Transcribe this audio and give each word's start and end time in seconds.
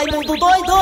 Raimundo 0.00 0.34
doido! 0.34 0.72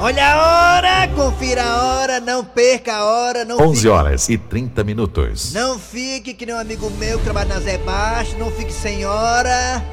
Olha 0.00 0.32
a 0.32 0.76
hora, 0.76 1.08
confira 1.14 1.62
a 1.64 1.84
hora, 1.84 2.18
não 2.18 2.42
perca 2.42 2.94
a 2.94 3.04
hora, 3.04 3.44
não 3.44 3.58
11 3.60 3.76
fique, 3.76 3.88
horas 3.88 4.28
e 4.30 4.38
30 4.38 4.84
minutos. 4.84 5.52
não 5.52 5.78
fique 5.78 6.32
que 6.32 6.46
nem 6.46 6.54
um 6.54 6.58
amigo 6.58 6.88
meu 6.92 7.18
que 7.18 7.24
trabalha 7.24 7.52
na 7.54 7.60
Zé 7.60 7.76
Baixo, 7.76 8.38
não 8.38 8.50
fique 8.50 8.72
sem 8.72 9.04
hora, 9.04 9.84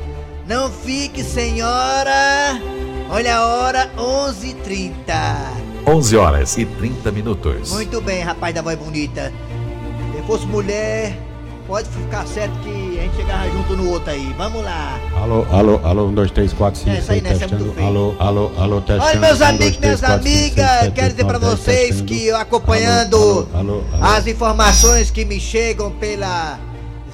não 0.48 0.72
fique 0.72 1.22
sem 1.22 1.62
hora. 1.62 2.62
Olha 3.10 3.36
a 3.36 3.46
hora, 3.46 3.92
11h30. 3.98 4.94
11 5.86 6.16
horas 6.16 6.58
e 6.58 6.66
30 6.66 7.12
minutos. 7.12 7.72
Muito 7.72 8.00
bem, 8.00 8.22
rapaz 8.22 8.56
da 8.56 8.62
voz 8.62 8.78
bonita. 8.80 9.34
Se 10.16 10.22
fosse 10.26 10.46
mulher, 10.46 11.18
pode 11.68 11.90
ficar 11.90 12.26
certo 12.26 12.58
que 12.60 12.70
gente 13.04 13.16
chegava 13.16 13.50
junto 13.50 13.76
no 13.76 13.90
outro 13.90 14.12
aí. 14.12 14.34
Vamos 14.38 14.64
lá. 14.64 15.00
Alô, 15.16 15.46
alô, 15.52 15.80
alô, 15.84 16.08
um, 16.08 16.14
dois, 16.14 16.32
três, 16.32 16.52
quatro, 16.54 16.80
cinco, 16.80 16.92
É, 16.96 17.00
isso 17.00 17.12
aí, 17.12 17.22
seis, 17.22 17.24
né? 17.24 17.34
Isso 17.34 17.44
é 17.44 17.48
muito 17.48 17.58
testando. 17.58 17.74
feio. 17.76 17.88
Alô, 17.88 18.16
alô, 18.20 18.52
alô, 18.58 18.82
testando. 18.82 19.04
Olha, 19.04 19.20
meus 19.20 19.42
amigos, 19.42 19.78
minhas 19.78 20.00
quatro, 20.00 20.24
cinco, 20.24 20.38
amigas, 20.38 20.80
seis, 20.80 20.94
quero 20.94 21.10
dizer 21.14 21.24
dez, 21.26 21.40
vocês 21.40 21.88
testando. 21.88 22.06
que 22.06 22.26
eu 22.26 22.38
acompanhando 22.38 23.16
Alô, 23.18 23.48
alô, 23.54 23.58
alô, 23.60 23.84
alô. 23.94 24.06
as 24.16 24.28
informações 24.28 25.12
que 25.12 25.26
me 25.26 25.40
chegam 25.40 25.92
pelas 25.92 26.58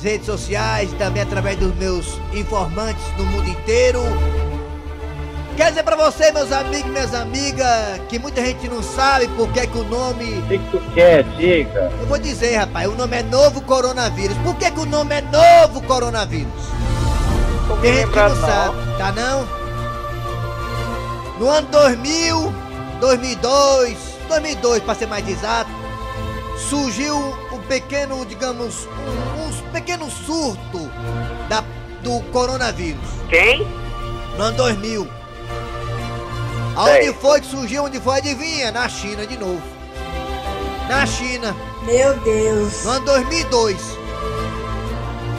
redes 0.01 0.25
sociais 0.25 0.89
também 0.97 1.21
através 1.21 1.57
dos 1.57 1.75
meus 1.75 2.19
informantes 2.33 3.03
no 3.17 3.25
mundo 3.25 3.49
inteiro. 3.49 3.99
Quero 5.59 5.71
dizer 5.71 5.83
pra 5.83 5.97
você, 5.97 6.31
meus 6.31 6.53
amigos 6.53 6.85
e 6.85 6.89
minhas 6.89 7.13
amigas, 7.13 7.99
que 8.07 8.17
muita 8.17 8.41
gente 8.45 8.69
não 8.69 8.81
sabe 8.81 9.27
por 9.27 9.51
que, 9.51 9.67
que 9.67 9.77
o 9.77 9.83
nome. 9.83 10.39
O 10.39 10.41
que, 10.43 10.57
que 10.57 10.71
tu 10.71 10.79
quer? 10.93 11.23
Diga. 11.35 11.91
Eu 11.99 12.07
vou 12.07 12.17
dizer, 12.17 12.55
rapaz, 12.55 12.87
o 12.87 12.95
nome 12.95 13.17
é 13.17 13.23
Novo 13.23 13.59
Coronavírus. 13.63 14.37
Por 14.37 14.55
que, 14.55 14.71
que 14.71 14.79
o 14.79 14.85
nome 14.85 15.15
é 15.15 15.21
Novo 15.21 15.81
Coronavírus? 15.81 16.63
Tem 17.81 17.93
gente 17.93 18.03
que 18.03 18.05
lembrando, 18.05 18.35
não 18.35 18.47
sabe, 18.47 18.77
tá 18.97 19.11
não? 19.11 19.45
No 21.39 21.49
ano 21.49 21.67
2000, 21.67 22.53
2002, 23.01 23.97
2002 24.29 24.83
para 24.83 24.95
ser 24.95 25.07
mais 25.07 25.27
exato, 25.27 25.69
surgiu 26.69 27.17
um 27.51 27.59
pequeno, 27.67 28.25
digamos, 28.25 28.87
um, 28.87 29.67
um 29.67 29.71
pequeno 29.73 30.09
surto 30.09 30.89
da, 31.49 31.65
do 32.01 32.21
coronavírus. 32.31 33.09
Quem? 33.29 33.67
No 34.37 34.45
ano 34.45 34.55
2000. 34.55 35.18
Aonde 36.79 37.11
foi 37.11 37.41
que 37.41 37.47
surgiu? 37.47 37.83
Onde 37.83 37.99
foi? 37.99 38.19
Adivinha? 38.19 38.71
Na 38.71 38.87
China 38.87 39.27
de 39.27 39.37
novo. 39.37 39.61
Na 40.87 41.05
China. 41.05 41.53
Meu 41.83 42.17
Deus. 42.21 42.85
No 42.85 42.91
ano 42.91 43.05
2002. 43.05 43.77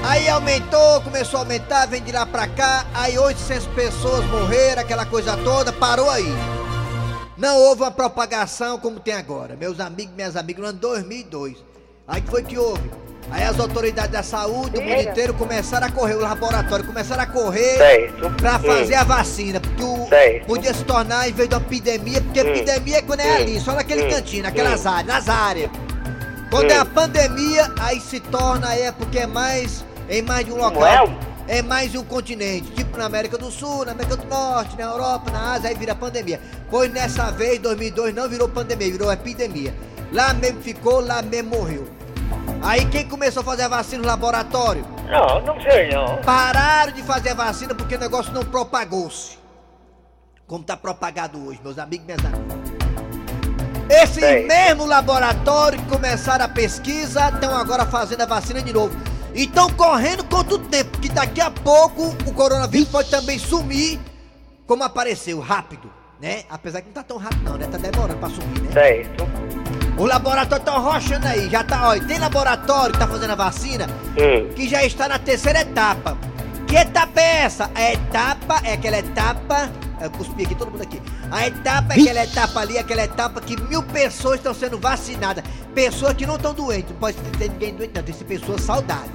Aí 0.04 0.28
aumentou, 0.28 1.00
começou 1.00 1.38
a 1.38 1.42
aumentar, 1.42 1.86
vem 1.86 2.02
de 2.02 2.12
lá 2.12 2.26
pra 2.26 2.46
cá, 2.46 2.86
aí 2.92 3.18
800 3.18 3.66
pessoas 3.68 4.22
morreram, 4.26 4.82
aquela 4.82 5.06
coisa 5.06 5.34
toda, 5.38 5.72
parou 5.72 6.10
aí. 6.10 6.30
Não 7.38 7.56
houve 7.56 7.82
uma 7.82 7.90
propagação 7.90 8.78
como 8.78 9.00
tem 9.00 9.14
agora. 9.14 9.56
Meus 9.56 9.80
amigos, 9.80 10.14
minhas 10.14 10.36
amigas, 10.36 10.62
no 10.62 10.68
ano 10.68 10.78
2002. 10.78 11.56
Aí 12.06 12.20
que 12.20 12.30
foi 12.30 12.42
que 12.42 12.58
houve? 12.58 12.90
Aí 13.30 13.44
as 13.44 13.58
autoridades 13.60 14.10
da 14.10 14.22
saúde 14.22 14.70
do 14.70 14.82
mundo 14.82 15.00
inteiro 15.02 15.34
começaram 15.34 15.86
a 15.86 15.90
correr, 15.90 16.14
o 16.14 16.20
laboratório 16.20 16.84
começaram 16.84 17.22
a 17.22 17.26
correr 17.26 17.76
Certo. 17.76 18.30
pra 18.30 18.58
fazer 18.58 18.96
Hum. 18.96 19.00
a 19.00 19.04
vacina, 19.04 19.60
porque 19.60 19.82
o, 19.84 20.08
Certo. 20.08 20.46
podia 20.46 20.74
se 20.74 20.84
tornar, 20.84 21.28
em 21.28 21.32
vez 21.32 21.48
de 21.48 21.54
uma 21.54 21.60
epidemia, 21.62 22.20
porque 22.20 22.40
Hum. 22.42 22.46
epidemia 22.48 22.98
é 22.98 23.02
quando 23.02 23.20
é 23.20 23.30
Hum. 23.32 23.36
ali, 23.36 23.60
só 23.60 23.72
naquele 23.72 24.04
Hum. 24.06 24.10
cantinho, 24.10 24.42
naquelas 24.42 24.84
Hum. 24.84 24.88
áreas, 24.88 25.06
nas 25.06 25.28
áreas. 25.28 25.70
Quando 26.50 26.70
é 26.72 26.78
Hum. 26.78 26.82
a 26.82 26.84
pandemia, 26.84 27.72
aí 27.78 28.00
se 28.00 28.18
torna, 28.18 28.74
é 28.74 28.90
porque 28.90 29.18
é 29.20 29.26
mais 29.26 29.84
em 30.08 30.22
mais 30.22 30.44
de 30.44 30.52
um 30.52 30.56
local. 30.56 31.08
É 31.46 31.62
mais 31.62 31.90
de 31.92 31.98
um 31.98 32.04
continente, 32.04 32.70
tipo 32.72 32.96
na 32.96 33.06
América 33.06 33.36
do 33.38 33.50
Sul, 33.50 33.84
na 33.84 33.92
América 33.92 34.16
do 34.16 34.24
Norte, 34.26 34.76
na 34.76 34.84
Europa, 34.84 35.30
na 35.32 35.52
Ásia, 35.54 35.68
aí 35.70 35.74
vira 35.76 35.94
pandemia. 35.96 36.40
Pois 36.68 36.92
nessa 36.92 37.30
vez, 37.32 37.58
2002, 37.60 38.14
não 38.14 38.28
virou 38.28 38.48
pandemia, 38.48 38.90
virou 38.90 39.10
epidemia. 39.12 39.72
Lá 40.12 40.32
mesmo 40.34 40.60
ficou, 40.60 41.00
lá 41.00 41.22
mesmo 41.22 41.50
morreu. 41.56 41.88
Aí 42.62 42.84
quem 42.86 43.08
começou 43.08 43.40
a 43.40 43.44
fazer 43.44 43.62
a 43.62 43.68
vacina 43.68 44.02
no 44.02 44.08
laboratório? 44.08 44.84
Não, 45.08 45.40
não 45.40 45.60
sei 45.60 45.90
não. 45.90 46.18
Pararam 46.18 46.92
de 46.92 47.02
fazer 47.02 47.30
a 47.30 47.34
vacina 47.34 47.74
porque 47.74 47.96
o 47.96 47.98
negócio 47.98 48.32
não 48.32 48.44
propagou-se. 48.44 49.38
Como 50.46 50.64
tá 50.64 50.76
propagado 50.76 51.46
hoje, 51.46 51.60
meus 51.62 51.78
amigos 51.78 52.04
e 52.04 52.12
minhas 52.12 52.24
amigas. 52.24 52.70
Esse 53.88 54.20
Sei. 54.20 54.46
mesmo 54.46 54.86
laboratório 54.86 55.78
que 55.80 55.88
começaram 55.88 56.44
a 56.44 56.48
pesquisa 56.48 57.28
estão 57.28 57.56
agora 57.56 57.84
fazendo 57.86 58.20
a 58.20 58.26
vacina 58.26 58.62
de 58.62 58.72
novo. 58.72 58.96
E 59.34 59.44
estão 59.44 59.68
correndo 59.70 60.24
contra 60.24 60.54
o 60.54 60.58
tempo, 60.58 60.98
que 60.98 61.08
daqui 61.08 61.40
a 61.40 61.50
pouco 61.50 62.08
o 62.26 62.32
coronavírus 62.32 62.88
pode 62.88 63.10
também 63.10 63.38
sumir 63.38 63.98
como 64.70 64.84
apareceu, 64.84 65.40
rápido, 65.40 65.90
né? 66.20 66.44
Apesar 66.48 66.80
que 66.80 66.86
não 66.86 66.94
tá 66.94 67.02
tão 67.02 67.16
rápido 67.16 67.42
não, 67.42 67.58
né? 67.58 67.66
Tá 67.66 67.76
demorando 67.76 68.20
pra 68.20 68.28
sumir, 68.28 68.62
né? 68.62 68.70
Certo. 68.72 69.59
O 69.96 70.06
laboratório 70.06 70.64
tá 70.64 70.72
rochando 70.72 71.26
aí, 71.26 71.48
já 71.50 71.62
tá, 71.62 71.88
olha, 71.88 72.02
tem 72.04 72.18
laboratório 72.18 72.92
que 72.92 72.98
tá 72.98 73.06
fazendo 73.06 73.30
a 73.30 73.34
vacina 73.34 73.86
Hum. 74.16 74.52
que 74.54 74.68
já 74.68 74.82
está 74.84 75.08
na 75.08 75.18
terceira 75.18 75.60
etapa. 75.60 76.16
Que 76.66 76.76
etapa 76.76 77.20
é 77.20 77.42
essa? 77.42 77.70
A 77.74 77.92
etapa 77.92 78.60
é 78.64 78.74
aquela 78.74 78.98
etapa. 78.98 79.68
Eu 80.00 80.10
cuspi 80.12 80.44
aqui, 80.44 80.54
todo 80.54 80.70
mundo 80.70 80.82
aqui. 80.82 81.02
A 81.30 81.46
etapa 81.46 81.94
é 81.94 82.00
aquela 82.00 82.22
etapa 82.24 82.60
ali, 82.60 82.78
aquela 82.78 83.02
etapa 83.04 83.40
que 83.40 83.60
mil 83.62 83.82
pessoas 83.82 84.36
estão 84.36 84.54
sendo 84.54 84.78
vacinadas. 84.78 85.42
Pessoas 85.74 86.14
que 86.14 86.24
não 86.24 86.36
estão 86.36 86.54
doentes. 86.54 86.90
Não 86.90 86.96
pode 86.98 87.16
ter 87.38 87.50
ninguém 87.50 87.74
doente, 87.74 87.92
não. 87.94 88.02
Tem 88.02 88.14
que 88.14 88.18
ser 88.20 88.24
pessoas 88.24 88.62
saudáveis. 88.62 89.10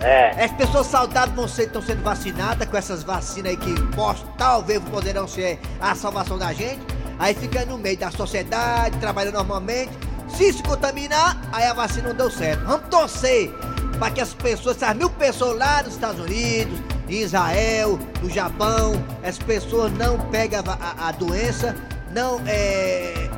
É. 0.00 0.44
As 0.44 0.50
pessoas 0.52 0.86
saudáveis 0.86 1.36
vão 1.36 1.46
ser, 1.46 1.64
estão 1.64 1.82
sendo 1.82 2.02
vacinadas 2.02 2.66
com 2.68 2.76
essas 2.76 3.02
vacinas 3.02 3.50
aí 3.50 3.56
que 3.56 3.74
post, 3.94 4.24
talvez 4.38 4.80
poderão 4.84 5.28
ser 5.28 5.58
a 5.80 5.94
salvação 5.94 6.38
da 6.38 6.52
gente. 6.52 6.80
Aí 7.18 7.34
fica 7.34 7.64
no 7.64 7.78
meio 7.78 7.96
da 7.98 8.10
sociedade, 8.10 8.96
trabalhando 8.98 9.34
normalmente. 9.34 9.90
Se 10.36 10.52
se 10.52 10.62
contaminar, 10.62 11.36
aí 11.52 11.64
a 11.64 11.72
vacina 11.74 12.08
não 12.08 12.14
deu 12.14 12.30
certo. 12.30 12.64
Vamos 12.64 12.88
torcer 12.88 13.50
para 13.98 14.10
que 14.10 14.20
as 14.20 14.32
pessoas, 14.34 14.80
essas 14.80 14.94
mil 14.96 15.10
pessoas 15.10 15.58
lá 15.58 15.82
nos 15.82 15.94
Estados 15.94 16.20
Unidos, 16.20 16.78
em 17.08 17.22
Israel, 17.22 17.98
no 18.22 18.30
Japão, 18.30 18.92
as 19.24 19.38
pessoas 19.38 19.90
não 19.94 20.18
peguem 20.30 20.58
a, 20.58 20.62
a- 20.62 21.08
a 21.08 21.12
doença, 21.12 21.74
não 22.12 22.40
é, 22.46 23.28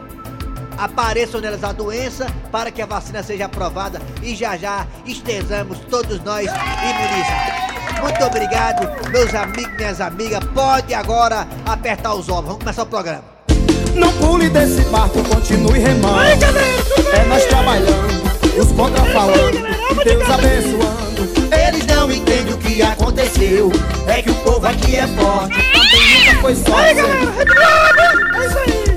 apareçam 0.76 1.41
nelas 1.41 1.62
a 1.64 1.72
doença 1.72 2.26
para 2.50 2.70
que 2.70 2.82
a 2.82 2.86
vacina 2.86 3.22
seja 3.22 3.44
aprovada 3.47 4.00
e 4.22 4.34
já 4.34 4.56
já 4.56 4.86
estejamos 5.06 5.78
todos 5.88 6.20
nós 6.24 6.47
imunizados. 6.47 7.70
Muito 8.00 8.24
obrigado, 8.24 9.10
meus 9.10 9.34
amigos, 9.34 9.76
minhas 9.76 10.00
amigas. 10.00 10.41
Pode 10.54 10.92
agora 10.92 11.47
apertar 11.66 12.14
os 12.14 12.28
ovos. 12.28 12.44
Vamos 12.47 12.58
começar 12.58 12.82
o 12.82 12.86
programa. 12.86 13.40
Não 13.95 14.12
pule 14.15 14.49
desse 14.49 14.81
barco, 14.83 15.23
continue 15.25 15.78
remando. 15.78 16.45
É 17.12 17.25
nós 17.28 17.45
trabalhando, 17.47 18.23
os 18.59 18.73
contra 18.73 19.05
falando, 19.06 19.55
e 19.56 20.05
Deus 20.05 20.31
abençoando. 20.31 21.28
Eles 21.69 21.87
não 21.87 22.11
entendem 22.11 22.55
o 22.55 22.59
que 22.59 22.83
aconteceu. 22.83 23.71
É 24.06 24.23
que 24.23 24.31
o 24.31 24.34
povo 24.37 24.67
aqui 24.67 24.97
é 24.97 25.06
forte. 25.09 25.56
Também 25.73 26.25
nunca 26.25 26.41
foi 26.41 26.55
só 26.55 26.77
seu. 26.95 27.09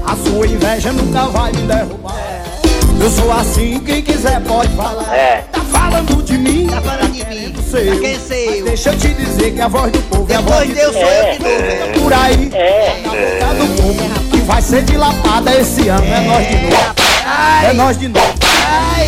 A 0.05 0.15
sua 0.15 0.47
inveja 0.47 0.91
nunca 0.91 1.25
vai 1.27 1.51
me 1.51 1.61
derrubar. 1.63 2.13
Eu 3.01 3.09
sou 3.09 3.31
assim, 3.33 3.79
quem 3.79 4.01
quiser 4.01 4.39
pode 4.41 4.73
falar. 4.75 5.13
É. 5.13 5.43
Tá 5.51 5.59
falando 5.61 6.23
de 6.23 6.37
mim? 6.37 6.67
Tá 6.67 6.81
falando 6.81 7.11
de 7.11 7.25
mim. 7.25 7.53
Sei 7.69 7.87
Tá 7.89 7.95
eu. 7.95 8.01
quem 8.01 8.19
sei 8.19 8.61
eu? 8.61 8.65
Deixa 8.65 8.89
eu 8.91 8.97
te 8.97 9.07
dizer 9.13 9.51
que 9.53 9.61
a 9.61 9.67
voz 9.67 9.91
do 9.91 9.99
povo 10.03 10.31
é 10.31 10.35
a 10.35 10.41
voz 10.41 10.59
Depois 10.59 10.67
de 10.69 10.73
Deus 10.75 10.93
sou 10.93 11.01
eu 11.03 11.33
de 11.33 11.39
novo. 11.43 11.57
velho. 11.63 12.01
Por 12.01 12.13
aí, 12.13 12.49
É. 12.53 13.01
na 13.03 13.09
boca 13.09 13.55
do 13.55 13.81
povo, 13.81 14.32
vai 14.45 14.61
ser 14.61 14.83
dilatada 14.83 15.53
esse 15.55 15.87
ano. 15.89 16.05
É 16.05 16.21
nós 16.21 16.47
de 16.47 16.57
novo. 16.57 16.93
É 17.63 17.73
nós 17.73 17.97
de 17.97 18.07
novo. 18.07 18.33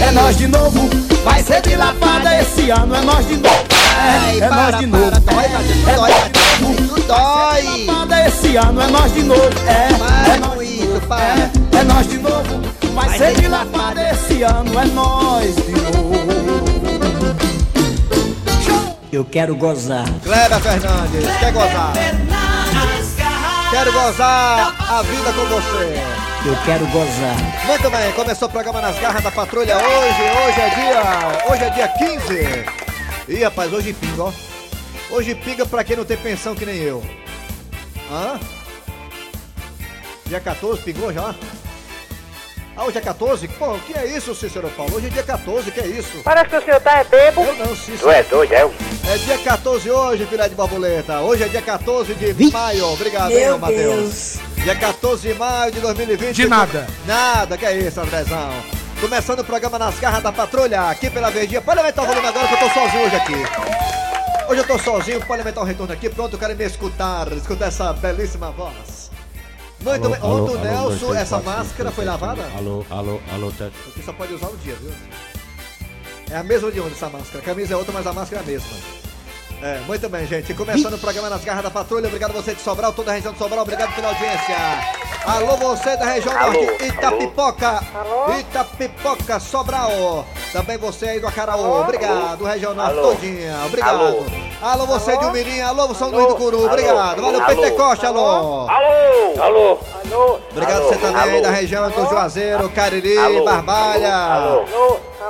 É 0.02 0.12
nós 0.12 0.38
de 0.38 0.48
novo. 0.48 0.90
Vai 1.24 1.44
ser 1.44 1.62
dilatada 1.62 2.42
esse 2.42 2.70
ano. 2.70 2.96
É 2.96 3.02
nós 3.02 3.28
de 3.28 3.38
novo. 3.38 3.56
Ai, 3.98 4.40
É, 4.40 4.44
é 4.46 4.50
nós 4.50 4.78
de 4.78 4.86
novo. 4.86 5.12
dói, 5.12 5.16
É 5.16 5.20
dói, 5.20 5.50
nós 5.50 5.68
de 5.68 5.74
Matheus. 5.76 6.60
novo. 6.62 6.84
Isso 6.84 7.08
dói. 7.08 7.62
Dilatada 7.62 8.28
esse 8.28 8.56
ano. 8.58 8.82
É 8.82 8.88
nós 8.88 9.14
de 9.14 9.24
novo. 9.24 9.42
É. 9.68 10.34
É 10.34 10.38
nós 10.38 10.68
de 10.68 10.86
novo. 10.86 11.14
É, 11.14 11.78
é 11.80 11.84
nós 11.84 12.08
de 12.08 12.18
novo. 12.18 12.62
Vai 12.94 13.18
ser 13.18 13.36
dilatada 13.36 14.02
esse 14.12 14.44
ano. 14.44 14.80
É 14.80 14.86
nós 14.86 15.56
de 15.56 15.72
novo. 15.72 16.16
Eu 19.12 19.24
quero 19.24 19.56
gozar. 19.56 20.06
Kleber 20.24 20.60
Fernandes, 20.60 21.38
quer 21.40 21.52
gozar? 21.54 21.94
Quero 23.76 23.92
gozar 23.92 24.74
a 24.90 25.02
vida 25.02 25.34
com 25.34 25.46
você. 25.48 26.00
Eu 26.48 26.56
quero 26.64 26.88
gozar. 26.88 27.66
Muito 27.66 27.90
bem, 27.90 28.10
começou 28.14 28.48
o 28.48 28.52
programa 28.52 28.80
Nas 28.80 28.98
Garras 28.98 29.22
da 29.22 29.30
Patrulha 29.30 29.76
hoje. 29.76 30.22
Hoje 30.48 30.62
é 30.62 30.70
dia. 30.70 31.52
Hoje 31.52 31.64
é 31.66 31.70
dia 31.72 31.88
15. 31.90 32.66
Ih, 33.28 33.44
rapaz, 33.44 33.74
hoje 33.74 33.92
pinga, 33.92 34.24
ó. 34.24 34.34
Hoje 35.12 35.36
pinga 35.36 35.66
pra 35.66 35.84
quem 35.84 35.98
não 35.98 36.06
tem 36.06 36.16
pensão 36.16 36.56
que 36.56 36.66
nem 36.66 36.78
eu. 36.78 37.04
Hã? 38.10 38.40
Dia 40.26 40.40
14, 40.40 40.82
pingou 40.82 41.12
já? 41.12 41.36
Ah, 42.78 42.84
hoje 42.86 42.98
é 42.98 43.02
14? 43.02 43.48
Pô, 43.48 43.74
o 43.74 43.80
que 43.80 43.98
é 43.98 44.06
isso, 44.06 44.36
Cícero 44.36 44.70
Paulo? 44.72 44.96
Hoje 44.98 45.08
é 45.08 45.10
dia 45.10 45.24
14, 45.24 45.72
que 45.72 45.80
é 45.80 45.88
isso? 45.88 46.18
Parece 46.24 46.50
que 46.50 46.58
o 46.58 46.62
senhor 46.62 46.82
tá 46.82 46.98
é 47.00 47.04
bebo. 47.06 47.42
Eu 47.42 47.56
não, 47.56 47.68
Tu 47.68 47.76
Cícero. 47.78 48.12
é 48.12 48.24
doido, 48.24 48.52
é? 48.54 48.70
É 49.14 49.18
dia 49.18 49.38
14 49.38 49.90
hoje, 49.90 50.26
filha 50.26 50.50
de 50.50 50.56
borboleta. 50.56 51.20
Hoje 51.22 51.44
é 51.44 51.48
dia 51.48 51.62
14 51.62 52.14
de 52.14 52.34
Vixe. 52.34 52.52
maio. 52.52 52.86
Obrigado, 52.92 53.30
Meu 53.30 53.54
hein, 53.54 53.60
Matheus. 53.60 53.80
Deus. 53.96 54.40
Dia 54.66 54.76
14 54.76 55.28
de 55.28 55.34
maio 55.36 55.72
de 55.72 55.80
2020. 55.80 56.36
De 56.36 56.48
nada. 56.50 56.86
Nada, 57.06 57.58
que 57.58 57.66
é 57.66 57.78
isso, 57.78 58.02
Andrezão. 58.02 58.50
Começando 59.00 59.40
o 59.40 59.44
programa 59.46 59.80
nas 59.80 59.98
garras 59.98 60.24
da 60.24 60.32
patrulha, 60.34 60.90
aqui 60.90 61.10
pela 61.10 61.30
Verdinha. 61.30 61.62
Pode 61.62 61.80
aumentar 61.80 62.04
o 62.04 62.06
volume 62.08 62.28
agora 62.28 62.48
que 62.48 62.54
eu 62.56 62.60
tô 62.60 62.70
sozinho 62.72 63.06
hoje 63.06 63.16
aqui. 63.16 63.36
Hoje 64.50 64.60
eu 64.62 64.68
tô 64.68 64.78
sozinho, 64.78 65.26
pode 65.26 65.40
aumentar 65.42 65.62
o 65.62 65.66
retorno 65.66 65.94
aqui. 65.94 66.10
Pronto, 66.10 66.34
eu 66.34 66.40
quero 66.40 66.54
me 66.56 66.66
escutar, 66.66 67.32
escutar 67.32 67.68
essa 67.68 67.94
belíssima 67.94 68.52
voz. 68.52 69.05
Muito 69.86 70.10
bem. 70.10 70.20
Alô, 70.22 70.44
Ontem 70.44 70.56
o 70.56 70.60
Nelson, 70.60 70.88
dois, 70.88 71.00
três, 71.00 71.16
essa 71.18 71.40
máscara 71.40 71.92
foi 71.92 72.06
lavada? 72.06 72.44
Alô, 72.58 72.86
alô, 72.90 73.22
alô, 73.32 73.52
teste. 73.52 73.78
Porque 73.84 74.02
só 74.02 74.12
pode 74.14 74.34
usar 74.34 74.48
um 74.48 74.58
dia, 74.58 74.76
viu? 74.76 74.92
É 76.32 76.38
a 76.38 76.44
mesma 76.44 76.72
de 76.72 76.80
onde 76.80 76.94
essa 76.94 77.08
máscara. 77.08 77.40
A 77.40 77.42
camisa 77.42 77.76
é 77.76 77.78
outra, 77.78 77.94
mas 77.94 78.08
a 78.08 78.12
máscara 78.14 78.42
é 78.42 78.44
a 78.44 78.48
mesma. 78.48 78.78
É, 79.62 79.80
muito 79.82 80.10
bem, 80.10 80.26
gente. 80.26 80.54
Começando 80.54 80.96
o 80.96 80.98
programa 80.98 81.30
nas 81.30 81.44
garras 81.44 81.64
da 81.64 81.70
patrulha. 81.70 82.08
Obrigado 82.08 82.34
você 82.34 82.56
de 82.56 82.62
Sobral, 82.62 82.92
toda 82.94 83.12
a 83.12 83.14
região 83.14 83.32
de 83.32 83.38
Sobral. 83.40 83.62
Obrigado 83.62 83.94
pela 83.96 84.10
audiência. 84.10 84.56
Alô, 85.26 85.56
você 85.58 85.96
da 85.98 86.06
região 86.06 86.38
Alô, 86.38 86.62
norte, 86.62 86.86
Itapipoca. 86.86 87.84
Alô? 87.94 88.40
Itapipoca, 88.40 89.40
Sobral. 89.40 90.26
Também 90.52 90.78
você 90.78 91.10
aí 91.10 91.20
do 91.20 91.28
Acaraú. 91.28 91.82
Obrigado, 91.82 92.44
região 92.44 92.74
norte 92.74 92.98
Alô? 92.98 93.16
todinha. 93.16 93.56
Obrigado. 93.66 94.45
Alô? 94.62 94.86
Você 94.88 95.12
Alô? 95.12 95.20
de 95.20 95.26
Umirim. 95.28 95.62
Alô, 95.62 95.94
São 95.94 96.08
Alô? 96.08 96.18
Luís 96.18 96.28
do 96.30 96.36
Curu. 96.36 96.66
Obrigado. 96.66 97.22
Valeu, 97.22 97.42
Alô? 97.44 97.56
Pentecoste. 97.56 98.06
Alô. 98.06 98.20
Alô! 98.26 98.68
Alô! 99.42 99.80
Alô! 100.06 100.40
Obrigado 100.52 100.78
Alô? 100.82 100.88
você 100.90 100.96
também 100.98 101.42
da 101.42 101.50
região 101.52 101.90
do 101.90 102.10
Juazeiro, 102.10 102.70
Cariri, 102.70 103.18
Alô? 103.18 103.44
Barbalha. 103.44 104.16
Alô? 104.16 104.66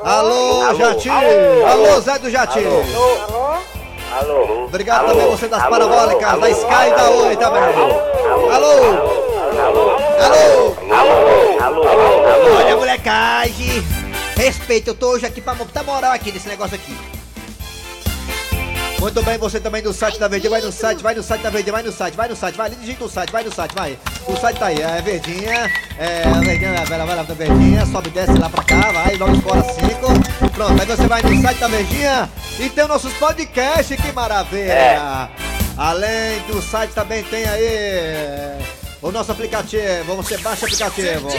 Alô, 0.03 0.61
Alô? 0.63 0.75
Jati! 0.75 1.09
Alô? 1.09 2.01
Zé 2.01 2.19
do 2.19 2.29
Jati! 2.29 2.59
Alô? 2.59 3.55
Alô? 4.19 4.65
Obrigado 4.65 5.05
Alô? 5.05 5.09
também 5.13 5.29
você 5.31 5.47
das 5.47 5.61
Alô? 5.61 5.71
parabólicas, 5.71 6.29
Alô? 6.29 6.41
da 6.41 6.49
Sky 6.49 6.87
e 6.87 6.95
da 6.95 7.09
Oi 7.09 7.35
também. 7.37 7.63
Alô? 7.63 8.51
Alô! 8.51 8.71
Alô? 9.65 9.95
Alô! 10.21 10.75
Alô? 10.93 11.63
Alô? 11.63 11.83
Alô? 11.83 12.55
Olha, 12.57 12.77
molecagem! 12.77 13.83
Respeita, 14.37 14.89
eu 14.91 14.95
tô 14.95 15.07
hoje 15.11 15.25
aqui 15.25 15.41
pra 15.41 15.53
botar 15.55 15.83
moral 15.83 16.11
aqui 16.11 16.31
nesse 16.31 16.47
negócio 16.47 16.75
aqui. 16.75 16.95
Muito 19.05 19.21
bem, 19.21 19.37
você 19.37 19.59
também 19.59 19.83
no 19.83 19.93
site 19.93 20.17
da 20.17 20.27
Verdinha, 20.27 20.49
vai 20.49 20.61
no 20.61 20.71
site, 20.71 21.03
vai 21.03 21.13
no 21.13 21.21
site 21.21 21.41
da 21.43 21.51
Verdinha, 21.51 21.73
vai 21.73 21.83
no 21.83 21.91
site, 21.91 22.15
vai 22.15 22.27
no 22.27 22.35
site, 22.35 22.55
vai 22.55 22.65
ali, 22.65 22.75
digita 22.77 23.03
o 23.03 23.07
site, 23.07 23.31
vai 23.31 23.43
no 23.43 23.53
site, 23.53 23.75
vai. 23.75 23.99
O 24.25 24.35
site 24.35 24.57
tá 24.57 24.65
aí, 24.65 24.81
é 24.81 24.99
Verdinha, 24.99 25.71
é 25.99 26.23
a 26.23 26.39
Verdinha, 26.39 26.83
vai 26.85 26.97
lá, 26.97 27.05
vai 27.05 27.15
lá 27.15 27.21
da 27.21 27.35
Verdinha, 27.35 27.85
sobe 27.85 28.07
e 28.07 28.11
desce 28.11 28.35
lá 28.39 28.49
pra 28.49 28.63
cá, 28.63 28.91
vai, 28.91 29.15
logo 29.15 29.39
fora 29.41 29.61
5. 29.61 30.49
Pronto, 30.49 30.81
aí 30.81 30.87
você 30.87 31.05
vai 31.05 31.21
no 31.21 31.39
site 31.39 31.59
da 31.59 31.67
Verdinha 31.67 32.29
e 32.59 32.67
tem 32.67 32.83
os 32.83 32.89
nossos 32.89 33.13
podcasts, 33.13 33.95
que 33.95 34.11
maravilha! 34.11 35.29
Além 35.77 36.39
do 36.47 36.59
site 36.59 36.89
também 36.95 37.23
tem 37.25 37.45
aí 37.45 37.63
é, 37.63 38.57
o 39.03 39.11
nosso 39.11 39.31
aplicativo, 39.31 40.15
você 40.15 40.35
baixa 40.39 40.63
o 40.63 40.65
aplicativo. 40.65 41.29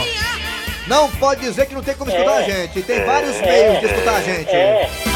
Não 0.86 1.10
pode 1.10 1.40
dizer 1.40 1.66
que 1.66 1.74
não 1.74 1.82
tem 1.82 1.96
como 1.96 2.12
escutar 2.12 2.36
a 2.36 2.42
gente, 2.42 2.80
tem 2.82 3.04
vários 3.04 3.40
meios 3.40 3.80
de 3.80 3.86
escutar 3.86 4.14
a 4.14 4.22
gente. 4.22 5.15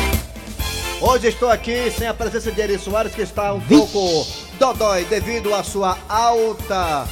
É. 1.00 1.05
Hoje 1.05 1.29
estou 1.29 1.49
aqui 1.50 1.91
sem 1.91 2.06
a 2.06 2.14
presença 2.14 2.50
de 2.52 2.61
Eri 2.61 2.79
Soares, 2.79 3.14
que 3.14 3.23
está 3.23 3.52
um 3.52 3.61
pouco 3.61 4.26
dodói 4.58 5.05
devido 5.05 5.55
à 5.55 5.62
sua 5.62 5.97
alta, 6.08 7.06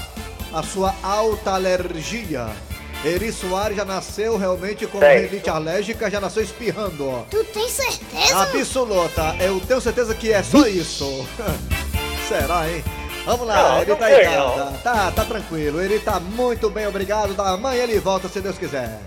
a 0.52 0.62
sua 0.62 0.94
alta 1.02 1.52
alergia. 1.52 2.48
Eri 3.04 3.32
Soares 3.32 3.76
já 3.76 3.84
nasceu 3.84 4.36
realmente 4.36 4.86
com 4.86 4.98
Certo. 4.98 5.30
rinite 5.30 5.48
alérgica, 5.48 6.10
já 6.10 6.20
nasceu 6.20 6.42
espirrando. 6.42 7.08
ó. 7.08 7.22
Tu 7.30 7.44
tem 7.44 7.68
certeza? 7.68 8.38
Absoluta, 8.42 9.36
eu 9.40 9.60
tenho 9.60 9.80
certeza 9.80 10.14
que 10.14 10.32
é 10.32 10.42
só 10.42 10.66
isso. 10.66 11.26
Será, 12.28 12.68
hein? 12.68 12.82
Vamos 13.24 13.46
lá, 13.46 13.74
Não, 13.74 13.82
ele 13.82 13.94
tá 13.94 14.10
em 14.10 14.24
casa. 14.24 14.72
Tá, 14.82 15.12
tá 15.12 15.24
tranquilo, 15.24 15.80
ele 15.80 15.98
tá 16.00 16.18
muito 16.18 16.68
bem, 16.70 16.86
obrigado. 16.86 17.34
Da 17.34 17.50
amanhã 17.50 17.84
ele 17.84 18.00
volta, 18.00 18.28
se 18.28 18.40
Deus 18.40 18.58
quiser. 18.58 18.98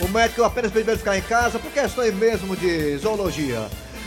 O 0.00 0.08
médico 0.08 0.42
apenas 0.42 0.72
pediu 0.72 0.90
ele 0.90 0.98
ficar 0.98 1.16
em 1.16 1.22
casa 1.22 1.58
por 1.58 1.70
questões 1.70 2.12
mesmo 2.14 2.56
de 2.56 2.96
zoologia. 2.96 3.62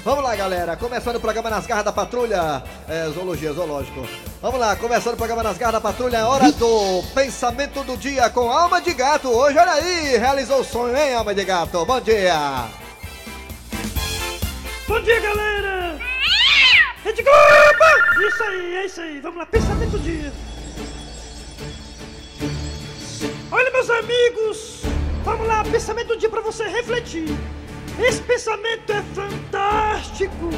Vamos 0.06 0.24
lá, 0.24 0.36
galera. 0.36 0.78
Começando 0.78 1.16
o 1.16 1.20
programa 1.20 1.50
Nas 1.50 1.66
Garras 1.66 1.84
da 1.84 1.92
Patrulha. 1.92 2.62
É, 2.88 3.10
zoologia, 3.10 3.52
zoológico. 3.52 4.08
Vamos 4.40 4.60
lá, 4.60 4.76
começando 4.76 5.16
o 5.16 5.18
programa 5.18 5.42
Nas 5.42 5.58
Garras 5.58 5.74
da 5.74 5.82
Patrulha. 5.82 6.18
É 6.18 6.24
hora 6.24 6.52
do 6.52 7.02
pensamento 7.16 7.84
do 7.84 7.98
dia 7.98 8.30
com 8.30 8.52
Alma 8.52 8.80
de 8.80 8.94
Gato. 8.94 9.30
Hoje, 9.30 9.58
olha 9.58 9.72
aí, 9.72 10.16
realizou 10.16 10.60
o 10.60 10.64
sonho, 10.64 10.96
hein, 10.96 11.16
Alma 11.16 11.34
de 11.34 11.44
Gato? 11.44 11.84
Bom 11.84 12.00
dia. 12.00 12.68
Bom 14.88 15.02
dia, 15.02 15.20
galera! 15.20 15.98
Rede 17.04 17.24
Globo! 17.24 18.28
Isso 18.28 18.44
aí, 18.44 18.76
é 18.76 18.86
isso 18.86 19.02
aí. 19.02 19.20
Vamos 19.22 19.40
lá, 19.40 19.46
pensamento 19.48 19.90
do 19.90 20.00
dia. 20.00 20.32
Olha, 23.52 23.72
meus 23.72 23.90
amigos, 23.90 24.82
vamos 25.24 25.48
lá, 25.48 25.64
pensamento 25.64 26.10
do 26.10 26.18
dia 26.18 26.30
pra 26.30 26.42
você 26.42 26.68
refletir. 26.68 27.36
Esse 28.00 28.22
pensamento 28.22 28.92
é 28.92 29.02
fantástico. 29.14 30.50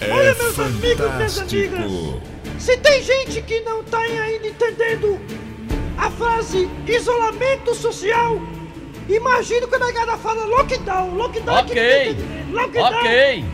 É. 0.00 0.10
Olha, 0.12 0.34
meus 0.34 0.58
amigos, 0.58 1.14
minhas 1.14 1.38
amigas, 1.38 1.90
se 2.58 2.76
tem 2.78 3.02
gente 3.02 3.42
que 3.42 3.60
não 3.60 3.82
tá 3.84 3.98
ainda 3.98 4.46
entendendo 4.46 5.20
a 5.98 6.10
frase 6.10 6.68
isolamento 6.86 7.74
social, 7.74 8.40
imagina 9.08 9.66
quando 9.66 9.82
a 9.82 9.86
negada 9.86 10.16
fala 10.18 10.44
lockdown. 10.46 11.14
Lockdown 11.14 11.58
é 11.58 11.62
que 11.64 11.74
ninguém 11.74 12.10
entende. 12.12 12.52
Lockdown. 12.52 12.94
Ok. 12.94 13.44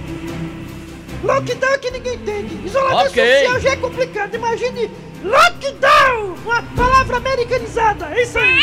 Lockdown 1.25 1.73
é 1.73 1.79
que 1.79 1.91
ninguém 1.91 2.15
entende. 2.15 2.67
Isolamento 2.67 3.11
Ok. 3.11 3.39
social 3.39 3.61
já 3.61 3.71
é 3.71 3.77
complicado. 3.77 4.35
Imagine 4.35 4.91
lockdown, 5.25 6.35
uma 6.45 6.63
palavra 6.77 7.17
americanizada. 7.17 8.07
É 8.15 8.23
isso 8.23 8.39
aí. 8.39 8.61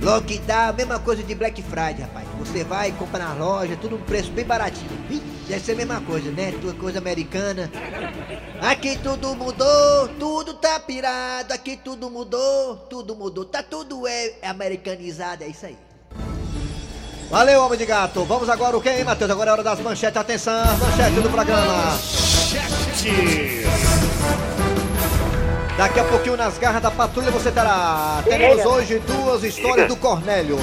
Lockdown, 0.00 0.74
mesma 0.74 0.98
coisa 0.98 1.22
de 1.22 1.34
Black 1.34 1.62
Friday, 1.62 2.02
rapaz. 2.02 2.26
Você 2.38 2.64
vai 2.64 2.92
comprar 2.92 3.18
na 3.18 3.34
loja, 3.34 3.76
tudo 3.76 3.96
um 3.96 4.02
preço 4.02 4.30
bem 4.30 4.44
baratinho. 4.44 4.90
Ih, 5.10 5.36
Deve 5.48 5.60
ser 5.60 5.72
a 5.72 5.76
mesma 5.76 6.00
coisa, 6.00 6.28
né? 6.32 6.52
Tua 6.60 6.74
coisa 6.74 6.98
americana. 6.98 7.70
Aqui 8.60 8.98
tudo 8.98 9.32
mudou, 9.36 10.08
tudo 10.18 10.54
tá 10.54 10.80
pirado. 10.80 11.52
Aqui 11.52 11.76
tudo 11.76 12.10
mudou, 12.10 12.76
tudo 12.90 13.14
mudou. 13.14 13.44
Tá 13.44 13.62
tudo 13.62 14.08
é, 14.08 14.34
é 14.42 14.48
americanizado, 14.48 15.44
é 15.44 15.48
isso 15.48 15.66
aí. 15.66 15.78
Valeu, 17.30 17.62
homem 17.62 17.78
de 17.78 17.86
gato. 17.86 18.24
Vamos 18.24 18.48
agora 18.48 18.76
o 18.76 18.80
que, 18.80 18.88
hein, 18.88 19.04
Matheus? 19.04 19.30
Agora 19.30 19.50
é 19.50 19.52
hora 19.52 19.62
das 19.62 19.78
manchetes. 19.80 20.16
Atenção, 20.16 20.64
manchete 20.78 21.20
do 21.20 21.30
programa. 21.30 21.96
Daqui 25.76 26.00
a 26.00 26.04
pouquinho 26.04 26.36
nas 26.36 26.56
garras 26.58 26.80
da 26.82 26.90
patrulha 26.90 27.30
você 27.30 27.50
terá. 27.50 28.20
Teremos 28.24 28.64
hoje 28.64 28.98
duas 29.00 29.42
histórias 29.44 29.88
do 29.88 29.96
Cornélio. 29.96 30.56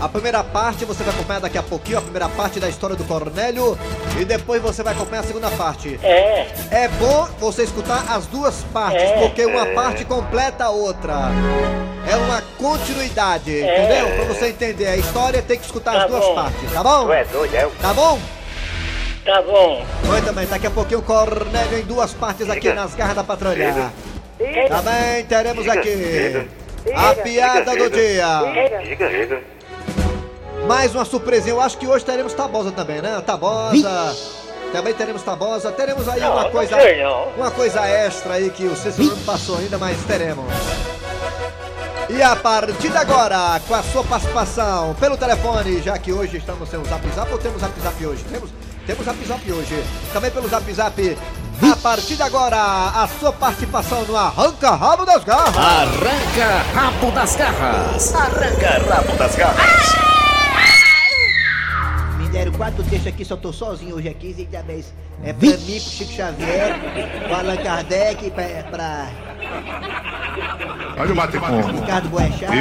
A 0.00 0.08
primeira 0.08 0.42
parte 0.42 0.84
você 0.84 1.04
vai 1.04 1.14
acompanhar 1.14 1.40
daqui 1.40 1.58
a 1.58 1.62
pouquinho, 1.62 1.98
a 1.98 2.00
primeira 2.00 2.28
parte 2.30 2.58
da 2.58 2.68
história 2.68 2.96
do 2.96 3.04
Cornélio. 3.04 3.78
E 4.18 4.24
depois 4.24 4.60
você 4.62 4.82
vai 4.82 4.94
acompanhar 4.94 5.20
a 5.22 5.26
segunda 5.26 5.50
parte. 5.50 6.00
É. 6.02 6.46
É 6.70 6.88
bom 6.98 7.28
você 7.38 7.62
escutar 7.62 8.04
as 8.08 8.26
duas 8.26 8.64
partes, 8.72 9.02
É. 9.02 9.18
porque 9.20 9.44
uma 9.44 9.66
parte 9.66 10.04
completa 10.04 10.64
a 10.64 10.70
outra. 10.70 11.28
É 12.10 12.16
uma 12.16 12.42
continuidade, 12.58 13.50
entendeu? 13.60 14.08
Pra 14.16 14.24
você 14.24 14.48
entender 14.48 14.86
a 14.86 14.96
história, 14.96 15.40
tem 15.42 15.58
que 15.58 15.64
escutar 15.66 15.92
as 15.92 16.02
Tá 16.02 16.06
duas 16.08 16.24
bom. 16.24 16.34
partes, 16.34 16.72
tá 16.72 16.82
bom? 16.82 17.12
É 17.12 17.24
doido, 17.24 17.54
é? 17.54 17.68
Tá 17.80 17.94
bom? 17.94 18.18
Tá 19.24 19.40
bom. 19.42 19.84
Muito 20.04 20.32
bem, 20.34 20.46
daqui 20.46 20.66
a 20.66 20.70
pouquinho 20.70 21.00
o 21.00 21.02
Cornélio 21.02 21.78
em 21.78 21.82
duas 21.82 22.12
partes 22.12 22.48
aqui 22.50 22.72
nas 22.72 22.94
garras 22.94 23.16
da 23.16 23.24
patrulha. 23.24 23.90
Também 24.68 25.24
teremos 25.24 25.66
aqui 25.68 26.46
a 26.94 27.14
piada 27.14 27.74
do 27.76 27.88
dia. 27.90 28.80
Diga, 28.82 29.08
diga. 29.08 29.42
Mais 30.66 30.94
uma 30.94 31.04
surpresinha, 31.04 31.54
eu 31.54 31.60
acho 31.60 31.78
que 31.78 31.86
hoje 31.86 32.04
teremos 32.04 32.32
Tabosa 32.34 32.70
também, 32.72 33.00
né? 33.00 33.22
Tabosa. 33.24 34.16
Também 34.72 34.92
teremos 34.94 35.22
Tabosa. 35.22 35.70
Teremos 35.72 36.08
aí 36.08 36.20
Não, 36.20 36.32
uma 36.32 36.44
não 36.44 36.50
coisa. 36.50 36.80
sei, 36.80 37.02
não. 37.02 37.28
Uma 37.36 37.50
coisa 37.50 37.80
extra 37.86 38.34
aí 38.34 38.50
que 38.50 38.64
o 38.64 38.76
Cícero 38.76 39.08
não 39.08 39.18
passou 39.24 39.56
ainda, 39.58 39.78
mas 39.78 39.96
teremos. 40.04 40.46
E 42.10 42.22
a 42.22 42.36
partir 42.36 42.90
de 42.90 42.96
agora, 42.96 43.60
com 43.66 43.74
a 43.74 43.82
sua 43.82 44.04
participação 44.04 44.94
pelo 45.00 45.16
telefone, 45.16 45.80
já 45.80 45.96
que 45.98 46.12
hoje 46.12 46.36
estamos 46.36 46.68
sem 46.68 46.78
o 46.78 46.84
Zap 46.84 47.06
Zap, 47.14 47.32
ou 47.32 47.38
temos 47.38 47.60
Zap 47.60 47.72
Zap 47.80 48.06
hoje? 48.06 48.22
Temos, 48.24 48.50
temos 48.86 49.04
Zap 49.04 49.24
Zap 49.24 49.52
hoje. 49.52 49.84
Também 50.12 50.30
pelo 50.30 50.48
Zap 50.48 50.72
Zap. 50.72 51.18
A 51.62 51.76
partir 51.76 52.16
de 52.16 52.22
agora, 52.22 52.56
a 52.56 53.08
sua 53.20 53.32
participação 53.32 54.04
no 54.04 54.16
Arranca 54.16 54.70
Rabo 54.70 55.04
das 55.04 55.22
Garras. 55.24 55.56
Arranca 55.56 56.62
rabo 56.72 57.10
das 57.12 57.36
garras. 57.36 58.10
Me 62.18 62.28
deram 62.28 62.52
quatro 62.52 62.82
textos 62.82 63.06
aqui, 63.06 63.24
só 63.24 63.36
tô 63.36 63.52
sozinho 63.52 63.96
hoje 63.96 64.08
aqui, 64.08 64.48
bem. 64.66 64.84
É 65.22 65.32
pra 65.32 65.48
mim, 65.48 65.56
pro 65.56 65.80
Chico 65.80 66.12
Xavier, 66.12 66.74
pro 67.24 67.34
Allan 67.34 67.56
Kardec, 67.56 68.30
pra, 68.32 68.44
pra 68.70 69.08
Olha 70.96 71.12
o 71.12 71.14
bate-com. 71.14 71.60
Ricardo 71.60 72.08
Boechat. 72.08 72.52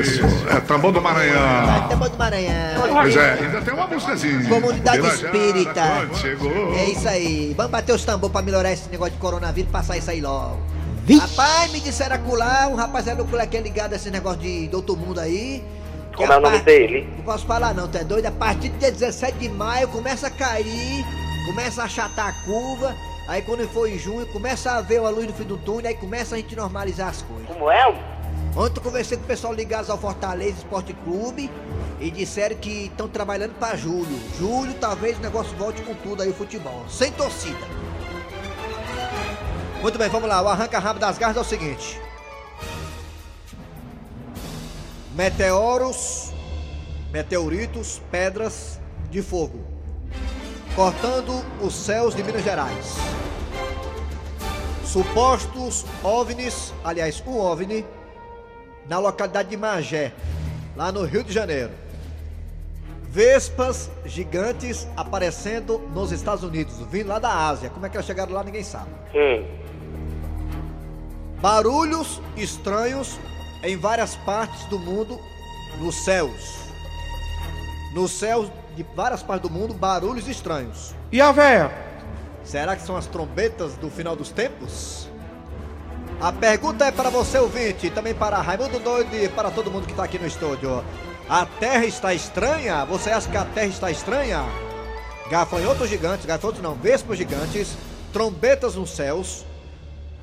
Isso, 0.00 0.22
é 0.48 0.60
Tambor 0.60 0.92
do 0.92 1.02
Maranhão. 1.02 1.88
Tambor 1.88 2.08
do 2.08 2.16
Maranhão. 2.16 2.82
Pois 2.92 3.16
é, 3.16 3.32
ainda 3.34 3.60
tem 3.60 3.74
uma 3.74 3.86
músicazinha. 3.86 4.48
Comunidade 4.48 5.06
Espírita. 5.06 6.08
Chegou. 6.14 6.74
É 6.74 6.84
isso 6.86 7.08
aí. 7.08 7.54
Vamos 7.56 7.72
bater 7.72 7.94
os 7.94 8.04
tambores 8.04 8.32
pra 8.32 8.42
melhorar 8.42 8.72
esse 8.72 8.88
negócio 8.88 9.12
de 9.12 9.20
coronavírus, 9.20 9.70
passar 9.70 9.96
isso 9.98 10.10
aí 10.10 10.20
logo. 10.20 10.58
Rapaz, 11.20 11.70
me 11.70 11.80
disseram 11.80 12.16
acular, 12.16 12.68
um 12.68 12.74
rapaziada 12.74 13.22
acular 13.22 13.46
que 13.46 13.56
é 13.58 13.60
ligado 13.60 13.92
a 13.92 13.96
esse 13.96 14.10
negócio 14.10 14.40
de, 14.40 14.68
do 14.68 14.78
outro 14.78 14.96
mundo 14.96 15.20
aí. 15.20 15.62
Como 16.16 16.32
é 16.32 16.36
o 16.38 16.40
nome 16.40 16.60
dele? 16.60 17.06
Não 17.16 17.24
posso 17.24 17.44
falar 17.44 17.74
não, 17.74 17.88
tu 17.88 17.98
é 17.98 18.04
doido? 18.04 18.26
A 18.26 18.32
partir 18.32 18.70
do 18.70 18.78
dia 18.78 18.90
17 18.90 19.36
de 19.36 19.48
maio 19.50 19.88
começa 19.88 20.28
a 20.28 20.30
cair, 20.30 21.04
começa 21.46 21.82
a 21.82 21.84
achatar 21.84 22.28
a 22.28 22.32
curva, 22.44 22.94
aí 23.26 23.42
quando 23.42 23.68
for 23.68 23.88
em 23.88 23.98
junho 23.98 24.26
começa 24.26 24.72
a 24.72 24.80
ver 24.80 24.98
a 24.98 25.08
luz 25.08 25.26
no 25.26 25.32
fim 25.32 25.44
do 25.44 25.56
túnel, 25.56 25.88
aí 25.88 25.94
começa 25.94 26.34
a 26.34 26.38
gente 26.38 26.54
normalizar 26.54 27.08
as 27.08 27.22
coisas. 27.22 27.46
Como 27.46 27.70
é? 27.70 27.86
Ontem 28.56 28.78
eu 28.78 28.82
conversei 28.82 29.16
com 29.16 29.24
o 29.24 29.26
pessoal 29.26 29.52
ligado 29.52 29.90
ao 29.90 29.98
Fortaleza 29.98 30.58
Esporte 30.58 30.92
Clube 31.04 31.50
e 32.00 32.10
disseram 32.10 32.56
que 32.56 32.86
estão 32.86 33.08
trabalhando 33.08 33.54
para 33.54 33.76
julho. 33.76 34.16
Julho 34.38 34.74
talvez 34.74 35.18
o 35.18 35.20
negócio 35.20 35.56
volte 35.56 35.82
com 35.82 35.94
tudo 35.94 36.22
aí 36.22 36.28
o 36.28 36.34
futebol, 36.34 36.84
sem 36.88 37.10
torcida. 37.12 37.66
Muito 39.82 39.98
bem, 39.98 40.08
vamos 40.08 40.28
lá. 40.28 40.40
O 40.40 40.48
arranca 40.48 40.78
rabo 40.78 41.00
das 41.00 41.18
garras 41.18 41.36
é 41.36 41.40
o 41.40 41.44
seguinte: 41.44 42.00
meteoros, 45.14 46.32
meteoritos, 47.12 48.00
pedras 48.10 48.80
de 49.10 49.20
fogo 49.20 49.73
cortando 50.74 51.44
os 51.60 51.72
céus 51.72 52.14
de 52.14 52.22
Minas 52.22 52.42
Gerais. 52.42 52.96
Supostos 54.84 55.84
OVNIs, 56.02 56.74
aliás, 56.84 57.22
um 57.26 57.38
OVNI 57.38 57.86
na 58.88 58.98
localidade 58.98 59.50
de 59.50 59.56
Magé, 59.56 60.12
lá 60.76 60.90
no 60.90 61.04
Rio 61.04 61.22
de 61.22 61.32
Janeiro. 61.32 61.70
Vespas 63.08 63.88
gigantes 64.04 64.88
aparecendo 64.96 65.78
nos 65.94 66.10
Estados 66.10 66.42
Unidos, 66.42 66.74
vindo 66.90 67.08
lá 67.08 67.20
da 67.20 67.48
Ásia. 67.48 67.70
Como 67.70 67.86
é 67.86 67.88
que 67.88 67.96
elas 67.96 68.06
chegaram 68.06 68.32
lá, 68.32 68.42
ninguém 68.42 68.64
sabe. 68.64 68.90
Hum. 69.14 69.46
Barulhos 71.40 72.20
estranhos 72.36 73.18
em 73.62 73.76
várias 73.76 74.16
partes 74.16 74.64
do 74.66 74.78
mundo, 74.78 75.20
nos 75.78 75.94
céus. 76.04 76.64
Nos 77.94 78.10
céus 78.10 78.50
de 78.74 78.82
várias 78.94 79.22
partes 79.22 79.48
do 79.48 79.54
mundo, 79.54 79.72
barulhos 79.74 80.28
estranhos. 80.28 80.94
E 81.10 81.20
a 81.20 81.32
véia? 81.32 81.70
Será 82.44 82.76
que 82.76 82.82
são 82.82 82.96
as 82.96 83.06
trombetas 83.06 83.76
do 83.76 83.88
final 83.88 84.14
dos 84.14 84.30
tempos? 84.30 85.08
A 86.20 86.32
pergunta 86.32 86.84
é 86.84 86.92
para 86.92 87.10
você, 87.10 87.38
ouvinte, 87.38 87.86
e 87.86 87.90
também 87.90 88.14
para 88.14 88.40
Raimundo 88.40 88.78
Doido 88.78 89.14
e 89.14 89.28
para 89.28 89.50
todo 89.50 89.70
mundo 89.70 89.86
que 89.86 89.92
está 89.92 90.04
aqui 90.04 90.18
no 90.18 90.26
estúdio. 90.26 90.84
A 91.28 91.46
Terra 91.46 91.84
está 91.86 92.12
estranha? 92.12 92.84
Você 92.84 93.10
acha 93.10 93.30
que 93.30 93.36
a 93.36 93.44
Terra 93.44 93.66
está 93.66 93.90
estranha? 93.90 94.44
Gafanhotos 95.30 95.88
gigantes, 95.88 96.26
gafanhotos 96.26 96.62
não, 96.62 96.74
vespas 96.74 97.16
gigantes, 97.16 97.76
trombetas 98.12 98.74
nos 98.74 98.90
céus, 98.90 99.44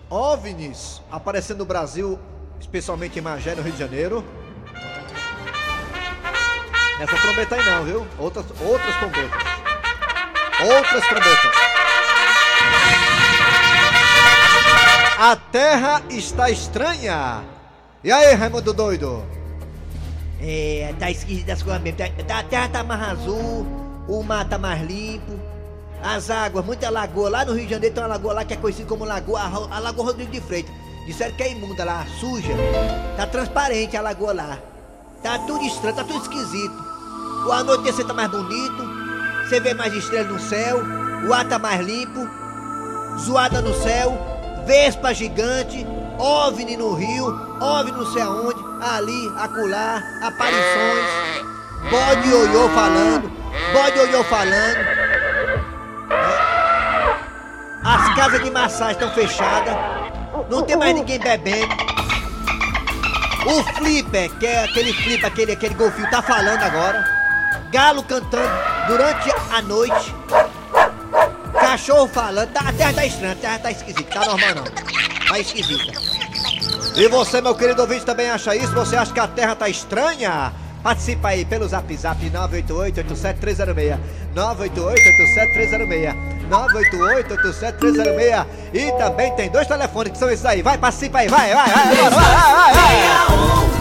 OVNIs 0.09 1.01
aparecendo 1.11 1.59
no 1.59 1.65
Brasil, 1.65 2.19
especialmente 2.59 3.17
em 3.17 3.21
Magé, 3.21 3.55
no 3.55 3.63
Rio 3.63 3.73
de 3.73 3.79
Janeiro. 3.79 4.23
Nessa 7.01 7.15
trombeta 7.17 7.55
aí 7.55 7.65
não, 7.65 7.83
viu? 7.83 8.07
Outras, 8.19 8.45
outras 8.63 8.95
trombetas. 8.97 9.41
Outras 10.63 11.07
trombetas. 11.07 11.51
A 15.17 15.35
terra 15.51 16.03
está 16.11 16.51
estranha. 16.51 17.43
E 18.03 18.11
aí, 18.11 18.35
Raimundo 18.35 18.71
doido? 18.71 19.25
É, 20.39 20.93
tá 20.99 21.09
esquisita 21.09 21.53
as 21.53 21.63
coisas 21.63 21.81
mesmo. 21.81 21.97
Tá- 22.27 22.37
A 22.37 22.43
terra 22.43 22.69
tá 22.69 22.83
mais 22.83 23.01
azul, 23.01 23.65
o 24.07 24.21
mar 24.21 24.47
tá 24.47 24.59
mais 24.59 24.79
limpo. 24.83 25.39
As 26.03 26.29
águas, 26.29 26.63
muita 26.63 26.87
lagoa. 26.91 27.31
Lá 27.31 27.45
no 27.45 27.53
Rio 27.53 27.65
de 27.65 27.71
Janeiro 27.71 27.95
tem 27.95 28.03
uma 28.03 28.09
lagoa 28.09 28.33
lá 28.33 28.45
que 28.45 28.53
é 28.53 28.57
conhecida 28.57 28.87
como 28.87 29.05
Lagoa, 29.05 29.41
a 29.71 29.79
Lagoa 29.79 30.05
Rodrigo 30.05 30.31
de 30.31 30.41
Freitas. 30.41 30.71
Disseram 31.07 31.33
que 31.35 31.41
é 31.41 31.51
imunda 31.53 31.83
lá, 31.83 32.05
suja. 32.19 32.53
Tá 33.17 33.25
transparente 33.25 33.97
a 33.97 34.01
lagoa 34.03 34.33
lá. 34.33 34.59
Tá 35.23 35.39
tudo 35.39 35.63
estranho, 35.65 35.95
tá 35.95 36.03
tudo 36.03 36.21
esquisito. 36.21 36.90
O 37.45 37.51
anoitecer 37.51 38.05
tá 38.05 38.13
mais 38.13 38.29
bonito. 38.29 38.83
Você 39.43 39.59
vê 39.59 39.73
mais 39.73 39.93
estrelas 39.93 40.31
no 40.31 40.39
céu. 40.39 40.81
O 41.27 41.33
ar 41.33 41.45
tá 41.45 41.57
mais 41.57 41.81
limpo. 41.85 42.27
Zoada 43.19 43.61
no 43.61 43.73
céu. 43.81 44.17
Vespa 44.65 45.13
gigante. 45.13 45.85
OVNI 46.17 46.77
no 46.77 46.93
rio. 46.93 47.27
OVNI 47.59 47.91
não 47.91 48.05
sei 48.13 48.21
aonde. 48.21 48.63
Ali, 48.81 49.31
acolá. 49.37 50.01
Aparições. 50.21 51.05
Bode 51.89 52.29
ioiô 52.29 52.69
falando. 52.69 53.31
Bode 53.73 53.97
ioiô 53.97 54.23
falando. 54.25 55.01
As 57.83 58.15
casas 58.15 58.43
de 58.43 58.51
massagem 58.51 58.93
estão 58.93 59.11
fechadas. 59.11 59.75
Não 60.49 60.61
tem 60.61 60.77
mais 60.77 60.93
ninguém 60.93 61.19
bebendo. 61.19 61.75
O 63.45 63.63
Flipper, 63.75 64.29
que 64.37 64.45
é 64.45 64.63
aquele 64.63 64.93
flipper, 64.93 65.25
aquele, 65.25 65.51
aquele 65.53 65.73
golfinho, 65.73 66.09
tá 66.11 66.21
falando 66.21 66.61
agora. 66.61 67.20
Galo 67.71 68.03
cantando 68.03 68.51
durante 68.87 69.31
a 69.51 69.61
noite. 69.61 70.13
Cachorro 71.53 72.07
falando. 72.07 72.49
Tá- 72.51 72.67
a 72.67 72.73
terra 72.73 72.93
tá 72.93 73.05
estranha, 73.05 73.31
a 73.31 73.35
terra 73.35 73.59
tá 73.59 73.71
esquisita. 73.71 74.19
Tá 74.19 74.25
normal 74.25 74.55
não. 74.55 74.63
Tá 75.27 75.39
esquisita. 75.39 75.93
E 76.95 77.07
você, 77.07 77.39
meu 77.39 77.55
querido 77.55 77.81
ouvinte, 77.81 78.05
também 78.05 78.29
acha 78.29 78.53
isso? 78.55 78.73
Você 78.73 78.97
acha 78.97 79.13
que 79.13 79.19
a 79.19 79.27
terra 79.27 79.55
tá 79.55 79.69
estranha? 79.69 80.51
Participa 80.83 81.29
aí 81.29 81.45
pelo 81.45 81.65
zap 81.67 81.95
zap 81.95 82.19
988-87306. 82.29 83.97
988-87306. 84.35 86.15
988-87306. 86.49 88.45
E 88.73 88.91
também 88.97 89.33
tem 89.35 89.49
dois 89.49 89.67
telefones 89.67 90.11
que 90.11 90.17
são 90.17 90.29
esses 90.29 90.45
aí. 90.45 90.61
Vai, 90.61 90.77
participa 90.77 91.19
aí, 91.19 91.29
vai, 91.29 91.53
vai, 91.53 91.69
vai, 91.69 91.85
vai, 91.85 92.09
vai, 92.09 92.11
vai, 92.11 92.73
vai. 92.73 93.01
1233 93.29 93.80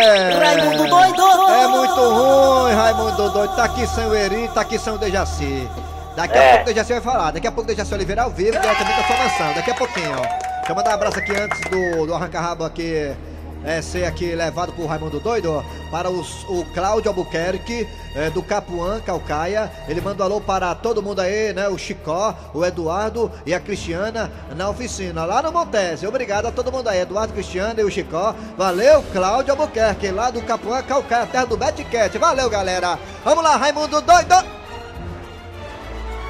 É. 0.00 0.30
Raimundo 0.38 0.86
doido 0.88 1.22
É 1.50 1.66
muito 1.66 2.00
ruim, 2.10 2.72
Raimundo 2.74 3.30
doido. 3.30 3.54
Tá 3.56 3.64
aqui 3.64 3.86
sem 3.86 4.06
o 4.06 4.14
Eri, 4.14 4.48
tá 4.48 4.60
aqui 4.62 4.78
sem 4.78 4.92
o 4.92 4.98
Dejaci. 4.98 5.68
Daqui 6.16 6.38
a 6.38 6.42
É. 6.42 6.48
pouco 6.50 6.62
o 6.62 6.66
Dejaci 6.66 6.92
vai 6.92 7.00
falar. 7.02 7.30
Daqui 7.32 7.46
a 7.46 7.52
pouco 7.52 7.70
o 7.70 7.74
Dejaci 7.74 7.94
Oliveira 7.94 8.22
ao 8.22 8.30
vivo, 8.30 8.52
diretamente 8.60 9.00
da 9.00 9.06
sua 9.06 9.16
mansão. 9.16 9.52
Daqui 9.54 9.70
a 9.70 9.74
pouquinho, 9.74 10.12
ó. 10.12 10.22
Deixa 10.22 10.70
eu 10.72 10.74
mandar 10.76 10.90
um 10.90 10.94
abraço 10.94 11.18
aqui 11.18 11.32
antes 11.36 11.60
do, 11.70 12.06
do 12.06 12.14
arranca-rabo 12.14 12.64
aqui. 12.64 13.14
É, 13.64 13.80
ser 13.80 14.04
aqui 14.04 14.34
levado 14.34 14.72
por 14.74 14.84
Raimundo 14.84 15.18
Doido 15.18 15.64
para 15.90 16.10
os- 16.10 16.44
o 16.50 16.66
Cláudio 16.74 17.08
Albuquerque 17.08 17.88
é, 18.14 18.28
do 18.28 18.42
Capuã, 18.42 19.00
Calcaia. 19.00 19.72
Ele 19.88 20.02
manda 20.02 20.22
um 20.22 20.26
alô 20.26 20.40
para 20.40 20.74
todo 20.74 21.02
mundo 21.02 21.20
aí, 21.20 21.52
né? 21.54 21.66
O 21.68 21.78
Chicó, 21.78 22.34
o 22.52 22.62
Eduardo 22.62 23.32
e 23.46 23.54
a 23.54 23.58
Cristiana 23.60 24.30
na 24.54 24.68
oficina, 24.68 25.24
lá 25.24 25.40
no 25.40 25.50
Montese. 25.50 26.06
Obrigado 26.06 26.44
a 26.46 26.52
todo 26.52 26.70
mundo 26.70 26.88
aí, 26.88 27.00
Eduardo, 27.00 27.32
Cristiana 27.32 27.80
e 27.80 27.84
o 27.84 27.90
Chicó. 27.90 28.34
Valeu, 28.58 29.02
Cláudio 29.12 29.52
Albuquerque, 29.52 30.10
lá 30.10 30.30
do 30.30 30.42
Capuã, 30.42 30.82
Calcaia, 30.82 31.26
terra 31.26 31.46
do 31.46 31.56
Betcat. 31.56 32.18
Valeu, 32.18 32.50
galera. 32.50 32.98
Vamos 33.24 33.42
lá, 33.42 33.56
Raimundo 33.56 33.98
Doido. 34.02 34.34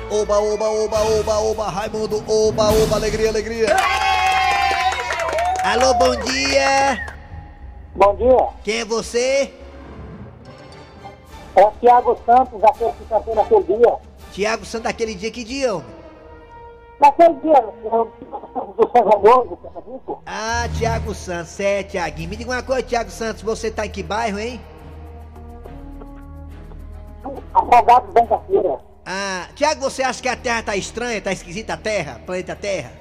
Oba, 0.08 0.38
oba, 0.38 0.68
oba, 0.68 1.00
oba, 1.00 1.38
oba, 1.38 1.68
Raimundo, 1.68 2.22
oba, 2.28 2.70
oba, 2.70 2.94
alegria, 2.96 3.30
alegria. 3.30 3.74
Alô, 5.64 5.94
bom 5.94 6.14
dia. 6.24 7.13
Bom 8.04 8.14
dia, 8.16 8.48
Quem 8.62 8.80
é 8.80 8.84
você? 8.84 9.50
é 11.56 11.64
o 11.64 11.70
Thiago 11.80 12.18
Santos, 12.26 12.62
aquele 12.62 12.92
que 12.92 13.04
cantou 13.06 13.34
naquele 13.34 13.62
dia. 13.62 13.96
Tiago 14.30 14.66
Santos, 14.66 14.84
daquele 14.84 15.14
dia, 15.14 15.30
que 15.30 15.42
dia, 15.42 15.74
homem? 15.74 15.86
Naquele 17.00 17.34
dia, 17.40 17.64
eu- 17.84 18.12
do 18.76 18.90
São 18.92 19.22
João, 19.22 19.46
do 19.46 20.18
Ah, 20.26 20.68
Tiago 20.76 21.14
Santos, 21.14 21.58
é, 21.58 21.82
Tiaguinho. 21.82 22.28
Me 22.28 22.36
diga 22.36 22.50
uma 22.50 22.62
coisa, 22.62 22.82
Tiago 22.82 23.10
Santos, 23.10 23.42
você 23.42 23.70
tá 23.70 23.86
em 23.86 23.90
que 23.90 24.02
bairro, 24.02 24.38
hein? 24.38 24.60
Afogados 27.54 28.12
Banca 28.12 28.38
Feira. 28.46 28.80
Ah, 29.06 29.48
Tiago, 29.54 29.80
você 29.80 30.02
acha 30.02 30.20
que 30.20 30.28
a 30.28 30.36
Terra 30.36 30.62
tá 30.62 30.76
estranha, 30.76 31.22
tá 31.22 31.32
esquisita 31.32 31.72
a 31.72 31.78
Terra, 31.78 32.20
planeta 32.26 32.54
Terra? 32.54 32.92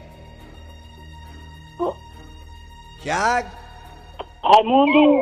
Tiago? 3.01 3.62
Raimundo, 4.43 5.21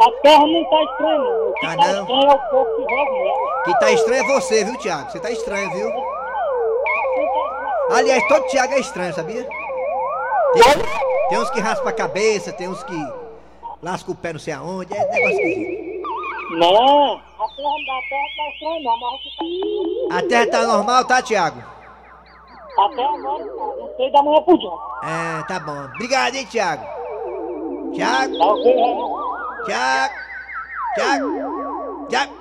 a 0.00 0.10
terra 0.22 0.46
não 0.46 0.64
tá 0.70 0.82
estranha, 0.82 1.18
não. 1.18 1.48
O 1.50 1.54
que 1.54 1.66
Tá 1.66 1.76
tá 1.76 1.92
não? 1.92 2.00
estranho 2.02 2.30
é 2.30 2.34
o 2.34 2.50
povo 2.50 2.76
que 2.76 2.82
joga 2.94 3.12
nela. 3.12 3.62
Que 3.64 3.78
tá 3.80 3.90
estranho 3.92 4.22
é 4.24 4.26
você, 4.34 4.64
viu, 4.64 4.76
Tiago? 4.78 5.10
Você 5.10 5.20
tá 5.20 5.30
estranho, 5.30 5.70
viu? 5.70 5.92
Aliás, 7.90 8.26
todo 8.28 8.46
Tiago 8.46 8.72
é 8.74 8.80
estranho, 8.80 9.14
sabia? 9.14 9.44
Tem, 9.44 10.62
tem 11.28 11.38
uns 11.38 11.50
que 11.50 11.60
raspam 11.60 11.88
a 11.88 11.92
cabeça, 11.92 12.52
tem 12.52 12.68
uns 12.68 12.82
que 12.84 12.96
lascam 13.82 14.12
o 14.12 14.16
pé 14.16 14.32
não 14.32 14.40
sei 14.40 14.54
aonde, 14.54 14.94
é 14.94 14.98
negócio 14.98 15.30
esquisito. 15.40 16.08
Não, 16.52 17.14
a 17.14 17.48
terra 17.54 17.76
da 17.86 18.00
terra 18.08 18.28
tá 18.36 18.48
estranha 18.54 18.80
não, 18.82 19.00
mas 19.00 19.14
o 19.14 19.18
que 19.18 20.08
tá 20.08 20.16
A 20.16 20.22
terra 20.28 20.46
tá 20.50 20.66
normal, 20.66 21.04
tá, 21.04 21.22
Tiago? 21.22 21.62
Até 22.78 23.04
agora, 23.04 23.44
não 23.44 23.90
sei 23.96 24.10
da 24.12 24.22
manhã 24.22 24.40
por 24.42 24.56
diante. 24.56 24.78
É, 25.02 25.42
tá 25.48 25.60
bom. 25.60 25.84
Obrigado, 25.94 26.34
hein, 26.36 26.46
Tiago. 26.46 26.97
Raimundo? 27.96 29.64
Tiago, 29.64 30.14
Tiago, 30.94 32.06
Tiago, 32.08 32.32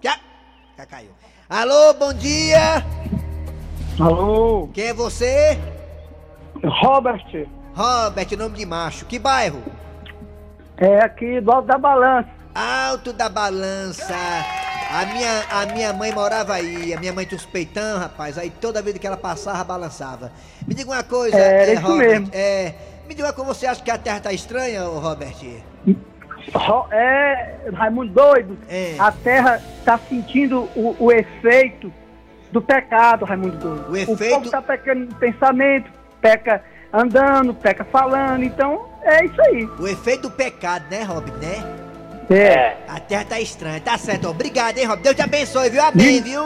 Tiago. 0.00 0.20
Já 0.76 0.86
caiu. 0.86 1.10
Alô, 1.48 1.94
bom 1.94 2.12
dia. 2.12 2.84
Alô, 4.00 4.68
Quem 4.72 4.86
é 4.88 4.94
você? 4.94 5.58
Robert, 6.64 7.46
Robert, 7.74 8.36
nome 8.38 8.56
de 8.58 8.66
macho. 8.66 9.06
Que 9.06 9.18
bairro? 9.18 9.62
é 10.76 10.98
aqui 11.04 11.40
do 11.40 11.50
Alto 11.50 11.66
da 11.66 11.78
Balança. 11.78 12.28
Alto 12.54 13.12
da 13.12 13.28
Balança. 13.28 14.14
A 14.90 15.04
minha, 15.06 15.42
a 15.50 15.66
minha 15.66 15.92
mãe 15.92 16.12
morava 16.12 16.54
aí. 16.54 16.94
A 16.94 17.00
minha 17.00 17.12
mãe 17.12 17.24
tinha 17.26 17.36
uns 17.36 17.44
peitão, 17.46 17.98
rapaz. 17.98 18.38
Aí 18.38 18.48
toda 18.50 18.80
vez 18.80 18.96
que 18.98 19.06
ela 19.06 19.16
passava, 19.16 19.62
balançava. 19.64 20.32
Me 20.66 20.74
diga 20.74 20.90
uma 20.90 21.02
coisa, 21.02 21.36
É, 21.36 21.72
é, 21.72 21.74
Robert. 21.74 22.08
mesmo. 22.20 22.30
É, 22.32 22.74
me 23.08 23.14
diga 23.14 23.32
coisa, 23.32 23.54
você 23.54 23.66
acha 23.66 23.82
que 23.82 23.90
a 23.90 23.98
Terra 23.98 24.20
tá 24.20 24.32
estranha, 24.32 24.82
Robert? 24.84 25.34
Ro- 26.54 26.86
É, 26.90 27.56
Raimundo 27.74 28.12
doido, 28.12 28.58
É. 28.68 28.96
a 28.98 29.10
Terra 29.12 29.60
tá 29.84 29.98
sentindo 30.08 30.68
o, 30.76 30.94
o 30.98 31.12
efeito 31.12 31.92
do 32.52 32.60
pecado, 32.62 33.24
Raimundo 33.24 33.56
doido. 33.56 33.90
O 33.90 33.96
efeito- 33.96 34.34
povo 34.34 34.50
tá 34.50 34.62
pecando 34.62 35.06
no 35.06 35.14
pensamento, 35.14 35.90
peca 36.20 36.62
andando, 36.92 37.52
peca 37.54 37.84
falando, 37.84 38.42
então 38.44 38.86
é 39.02 39.24
isso 39.24 39.40
aí. 39.42 39.64
O 39.78 39.86
efeito 39.86 40.22
do 40.22 40.30
pecado, 40.30 40.84
né, 40.90 41.02
Robert, 41.02 41.34
né? 41.36 41.87
É. 42.30 42.76
A 42.86 43.00
Terra 43.00 43.24
tá 43.24 43.40
estranha, 43.40 43.80
tá 43.80 43.96
certo. 43.96 44.28
Obrigado, 44.28 44.76
hein, 44.76 44.84
Robert. 44.84 45.02
Deus 45.02 45.16
te 45.16 45.22
abençoe, 45.22 45.70
viu? 45.70 45.82
Amém, 45.82 46.20
viu? 46.20 46.42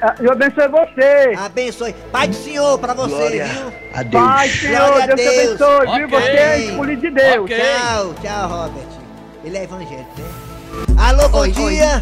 Ah, 0.00 0.14
Eu 0.20 0.30
abençoe 0.32 0.68
você. 0.68 1.32
Abençoe. 1.36 1.92
Pai 2.12 2.28
do 2.28 2.36
Senhor 2.36 2.78
pra 2.78 2.94
você, 2.94 3.30
viu? 3.42 3.72
Pai, 4.12 4.48
Senhor, 4.48 4.86
Glória 4.86 5.02
a 5.02 5.06
Deus, 5.16 5.20
te 5.20 5.24
Deus. 5.24 5.60
abençoe, 5.62 5.96
viu? 5.96 6.06
Ok. 6.06 6.20
Você 6.20 6.28
é 6.30 6.58
escolhido 6.58 7.00
de 7.02 7.10
Deus. 7.10 7.50
Tchau, 7.50 8.14
tchau, 8.22 8.48
Robert. 8.48 8.86
Ele 9.44 9.58
é 9.58 9.62
evangélico, 9.64 10.10
né? 10.18 10.24
Alô, 10.98 11.28
bom 11.28 11.48
dia. 11.48 12.00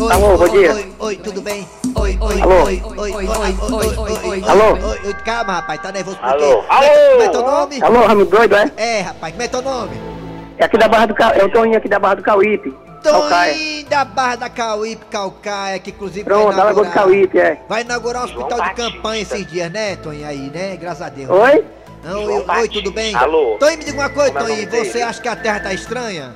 Oi, 0.00 0.12
Alô, 0.12 0.26
oi, 0.32 0.36
bom 0.38 0.48
dia. 0.48 0.74
Oi, 0.74 0.92
oi, 0.98 1.16
tudo 1.18 1.40
bem? 1.42 1.68
Oi, 1.94 2.18
oi, 2.20 2.40
Alô. 2.42 2.64
oi, 2.64 2.82
oi, 2.84 2.98
oi, 2.98 3.12
oi, 3.12 3.26
oi, 3.28 3.96
oi, 3.96 4.18
oi, 4.24 4.44
Alô. 4.48 4.72
oi, 4.88 5.00
oi, 5.06 5.14
calma, 5.24 5.52
rapaz, 5.54 5.80
tá 5.80 5.92
nervoso 5.92 6.16
por 6.16 6.28
Alô. 6.28 6.38
quê? 6.62 6.66
Alô. 6.68 6.88
Como 7.12 7.22
é 7.22 7.28
teu 7.28 7.42
nome? 7.42 7.82
Alô, 7.82 8.06
Raimundo 8.06 8.30
doido, 8.30 8.56
é? 8.56 8.70
É, 8.76 9.00
rapaz, 9.02 9.32
como 9.32 9.42
é 9.44 9.48
teu 9.48 9.62
nome? 9.62 10.13
É 10.58 10.64
aqui 10.64 10.78
da 10.78 10.88
Barra 10.88 11.06
do 11.06 11.14
Ca... 11.14 11.36
Eu 11.36 11.50
tô 11.50 11.64
indo 11.64 11.76
aqui 11.76 11.88
da 11.88 11.98
Barra 11.98 12.14
do 12.14 12.22
Cauípe. 12.22 12.74
Toninho 13.02 13.86
da 13.86 14.04
Barra 14.04 14.36
da 14.36 14.48
Cauípe, 14.48 15.04
Calcaia, 15.10 15.78
que 15.78 15.90
inclusive 15.90 16.24
Pronto, 16.24 16.46
vai 16.46 16.56
da 16.56 16.64
Lagoa 16.64 16.84
do 16.84 16.90
inaugurar, 16.90 17.04
Cauípe, 17.04 17.38
é. 17.38 17.58
vai 17.68 17.82
inaugurar 17.82 18.22
um 18.22 18.24
hospital 18.24 18.58
João 18.58 18.68
de 18.68 18.74
campanha 18.74 19.02
Batista. 19.02 19.34
esses 19.36 19.46
dias, 19.46 19.70
né, 19.70 19.96
Toninho, 19.96 20.26
aí, 20.26 20.50
né? 20.50 20.76
Graças 20.76 21.02
a 21.02 21.08
Deus. 21.10 21.30
Oi? 21.30 21.64
Não, 22.02 22.24
João 22.24 22.44
oi, 22.60 22.68
tudo 22.68 22.90
bem? 22.90 23.14
Alô. 23.14 23.56
Toninho, 23.58 23.78
me 23.78 23.84
diga 23.84 23.98
uma 23.98 24.08
coisa, 24.08 24.30
é 24.30 24.42
o 24.42 24.46
Toninho, 24.46 24.70
você 24.70 24.82
dele? 24.92 25.02
acha 25.02 25.20
que 25.20 25.28
a 25.28 25.36
Terra 25.36 25.60
tá 25.60 25.74
estranha? 25.74 26.34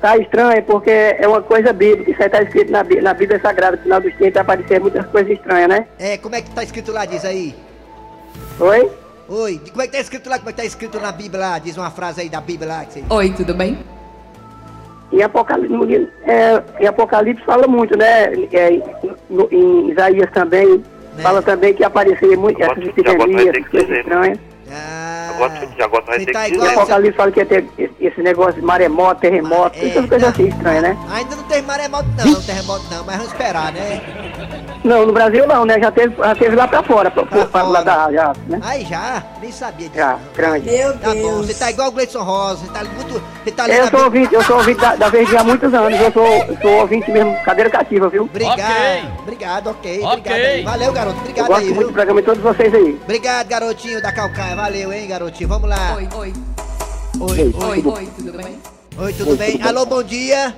Tá 0.00 0.16
estranho 0.16 0.62
porque 0.64 0.90
é 0.90 1.28
uma 1.28 1.42
coisa 1.42 1.72
bíblica. 1.72 2.10
Isso 2.10 2.22
aí 2.22 2.28
tá 2.28 2.42
escrito 2.42 2.72
na, 2.72 2.82
na 2.82 3.14
Bíblia 3.14 3.40
Sagrada. 3.40 3.76
No 3.76 3.82
final 3.82 4.00
dos 4.00 4.12
tempos 4.14 4.32
vai 4.32 4.42
aparecer 4.42 4.80
muitas 4.80 5.06
coisas 5.06 5.32
estranhas, 5.32 5.68
né? 5.68 5.86
É, 5.98 6.18
como 6.18 6.34
é 6.34 6.42
que 6.42 6.50
tá 6.50 6.64
escrito 6.64 6.90
lá, 6.90 7.04
diz 7.04 7.24
aí? 7.24 7.54
Oi? 8.58 8.90
Oi, 9.28 9.60
como 9.70 9.82
é 9.82 9.86
que 9.86 9.92
tá 9.92 10.00
escrito 10.00 10.28
lá? 10.28 10.38
Como 10.38 10.50
é 10.50 10.52
que 10.52 10.58
tá 10.60 10.64
escrito 10.64 11.00
na 11.00 11.12
Bíblia 11.12 11.40
lá? 11.40 11.58
Diz 11.58 11.76
uma 11.76 11.90
frase 11.90 12.20
aí 12.22 12.28
da 12.28 12.40
Bíblia 12.40 12.68
lá. 12.68 12.84
Que 12.84 12.94
você... 13.00 13.04
Oi, 13.08 13.30
tudo 13.30 13.54
bem? 13.54 13.78
Em 15.12 15.22
Apocalipse, 15.22 16.08
é, 16.24 16.62
em 16.80 16.86
Apocalipse 16.86 17.44
fala 17.44 17.66
muito, 17.68 17.96
né? 17.98 18.32
É, 18.52 18.80
no- 19.28 19.48
em 19.50 19.90
Isaías 19.90 20.30
também. 20.32 20.82
Né? 21.16 21.22
Fala 21.22 21.42
também 21.42 21.74
que 21.74 21.84
apareceria 21.84 22.36
muito 22.36 22.58
coisas 22.58 22.94
dizer. 22.94 23.98
estranhas. 24.00 24.38
Ah, 24.70 25.31
Agora- 25.34 25.68
agora 25.82 26.04
vai 26.06 26.18
ter 26.24 26.32
tá 26.32 26.44
que 26.44 26.54
igual... 26.54 26.70
Apocalipse 26.70 27.16
fala 27.16 27.32
que 27.32 27.40
ia 27.40 27.46
ter 27.46 27.68
esse, 28.00 28.22
negócio 28.22 28.54
de 28.54 28.62
maremoto, 28.62 29.20
terremoto, 29.20 29.78
É, 29.78 29.88
essas 29.88 30.06
coisas 30.06 30.22
não. 30.22 30.28
assim 30.28 30.48
estranhas, 30.48 30.82
né? 30.82 30.98
Ainda 31.12 31.36
não 31.36 31.42
teve 31.44 31.62
maremoto 31.62 32.08
não, 32.16 32.24
não 32.32 32.42
terremoto 32.42 32.84
não, 32.90 33.04
mas 33.04 33.16
vamos 33.16 33.32
esperar, 33.32 33.72
né? 33.72 34.00
Não, 34.84 35.06
no 35.06 35.12
Brasil 35.12 35.46
não, 35.46 35.64
né? 35.64 35.78
Já 35.80 35.90
teve, 35.92 36.14
já 36.16 36.34
teve 36.34 36.56
lá 36.56 36.66
pra 36.66 36.82
fora, 36.82 37.10
pra, 37.10 37.24
Pra 37.24 37.46
pra, 37.46 37.62
lá 37.62 37.82
fora. 37.82 37.84
da, 37.84 38.12
já, 38.12 38.32
né? 38.48 38.58
Aí 38.62 38.84
já, 38.84 39.22
nem 39.40 39.52
sabia 39.52 39.88
disso. 39.88 39.98
Já, 40.00 40.18
grande. 40.34 40.70
Meu 40.70 40.98
Tá 40.98 41.14
bom, 41.14 41.36
você 41.42 41.54
tá 41.54 41.70
igual 41.70 41.88
o 41.88 41.92
Gleison 41.92 42.22
Rosa, 42.22 42.66
você 42.66 42.72
tá 42.72 42.84
muito... 42.84 43.22
Você 43.44 43.50
tá 43.52 43.68
Eu 43.68 43.86
sou 43.88 44.04
ouvinte, 44.04 44.34
eu 44.34 44.42
sou 44.42 44.56
ouvinte 44.56 44.80
da, 44.80 44.96
da 44.96 45.08
Verdinha 45.08 45.40
há 45.40 45.44
muitos 45.44 45.72
anos, 45.72 46.00
eu 46.00 46.12
sou, 46.12 46.26
eu 46.26 46.56
sou 46.60 46.70
ouvinte 46.80 47.10
mesmo, 47.10 47.36
cadeira 47.44 47.70
cativa, 47.70 48.08
viu? 48.08 48.22
Obrigado, 48.24 48.60
Ok. 48.60 49.04
obrigado, 49.20 49.66
ok, 49.70 49.98
Ok. 50.02 50.06
obrigado 50.06 50.36
aí. 50.40 50.62
Valeu, 50.64 50.92
garoto, 50.92 51.16
Eu 51.16 51.20
obrigado 51.22 51.46
gosto 51.46 51.60
aí, 51.60 51.66
muito 51.66 51.78
viu? 51.78 51.86
do 51.88 51.92
programa 51.92 52.20
de 52.20 52.26
todos 52.26 52.42
vocês 52.42 52.74
aí. 52.74 53.00
Obrigado, 53.04 53.46
garotinho 53.48 54.02
da 54.02 54.12
Calcaia, 54.12 54.56
valeu, 54.56 54.92
hein, 54.92 55.06
garotinho, 55.22 55.48
vamos 55.48 55.68
lá. 55.68 55.94
Oi, 55.96 56.08
oi, 56.14 56.32
oi, 57.20 57.54
oi, 57.54 57.82
oi, 57.86 58.06
tudo 58.16 58.32
bem? 58.32 58.58
Oi, 58.98 59.12
tudo 59.12 59.36
bem? 59.36 59.62
Alô, 59.62 59.86
bom 59.86 60.02
dia. 60.02 60.54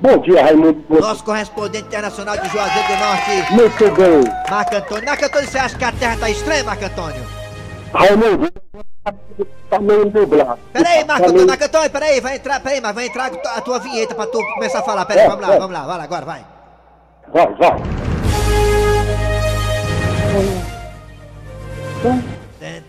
Bom 0.00 0.18
dia, 0.18 0.42
Raimundo. 0.44 0.84
Nosso 0.88 1.24
correspondente 1.24 1.86
internacional 1.86 2.36
de 2.36 2.48
Juazeiro 2.48 2.88
do 2.88 2.96
Norte, 2.96 3.52
Muito 3.52 3.90
bem. 3.96 4.32
Marco 4.50 4.76
Antônio. 4.76 5.04
Marco 5.06 5.24
Antônio, 5.24 5.48
você 5.48 5.58
acha 5.58 5.76
que 5.76 5.84
a 5.84 5.92
Terra 5.92 6.16
tá 6.18 6.30
estranha, 6.30 6.62
Marco 6.64 6.84
Antônio? 6.84 7.22
Raimundo, 7.92 8.52
tá 9.70 9.78
meio 9.80 10.04
nublado. 10.12 10.58
Peraí, 10.72 10.98
Marco 11.04 11.06
Tá 11.06 11.14
Antônio, 11.14 11.34
meio- 11.34 11.46
Marco 11.48 11.64
Antônio, 11.64 11.90
peraí, 11.90 12.20
vai 12.20 12.36
entrar, 12.36 12.60
peraí, 12.60 12.80
mas 12.80 12.94
vai 12.94 13.06
entrar 13.06 13.26
a 13.56 13.60
tua 13.60 13.78
vinheta 13.80 14.14
pra 14.14 14.26
tu 14.26 14.38
começar 14.54 14.80
a 14.80 14.82
falar. 14.82 15.04
Peraí, 15.06 15.24
É, 15.24 15.28
vamos 15.28 15.46
lá, 15.48 15.54
é. 15.54 15.58
vamos 15.58 15.72
lá, 15.72 15.86
vai 15.86 15.98
lá, 15.98 16.04
agora, 16.04 16.24
vai. 16.26 16.44
Vai, 17.32 17.54
vai. 17.54 17.82
Tã. 22.02 22.37
É, 22.68 22.80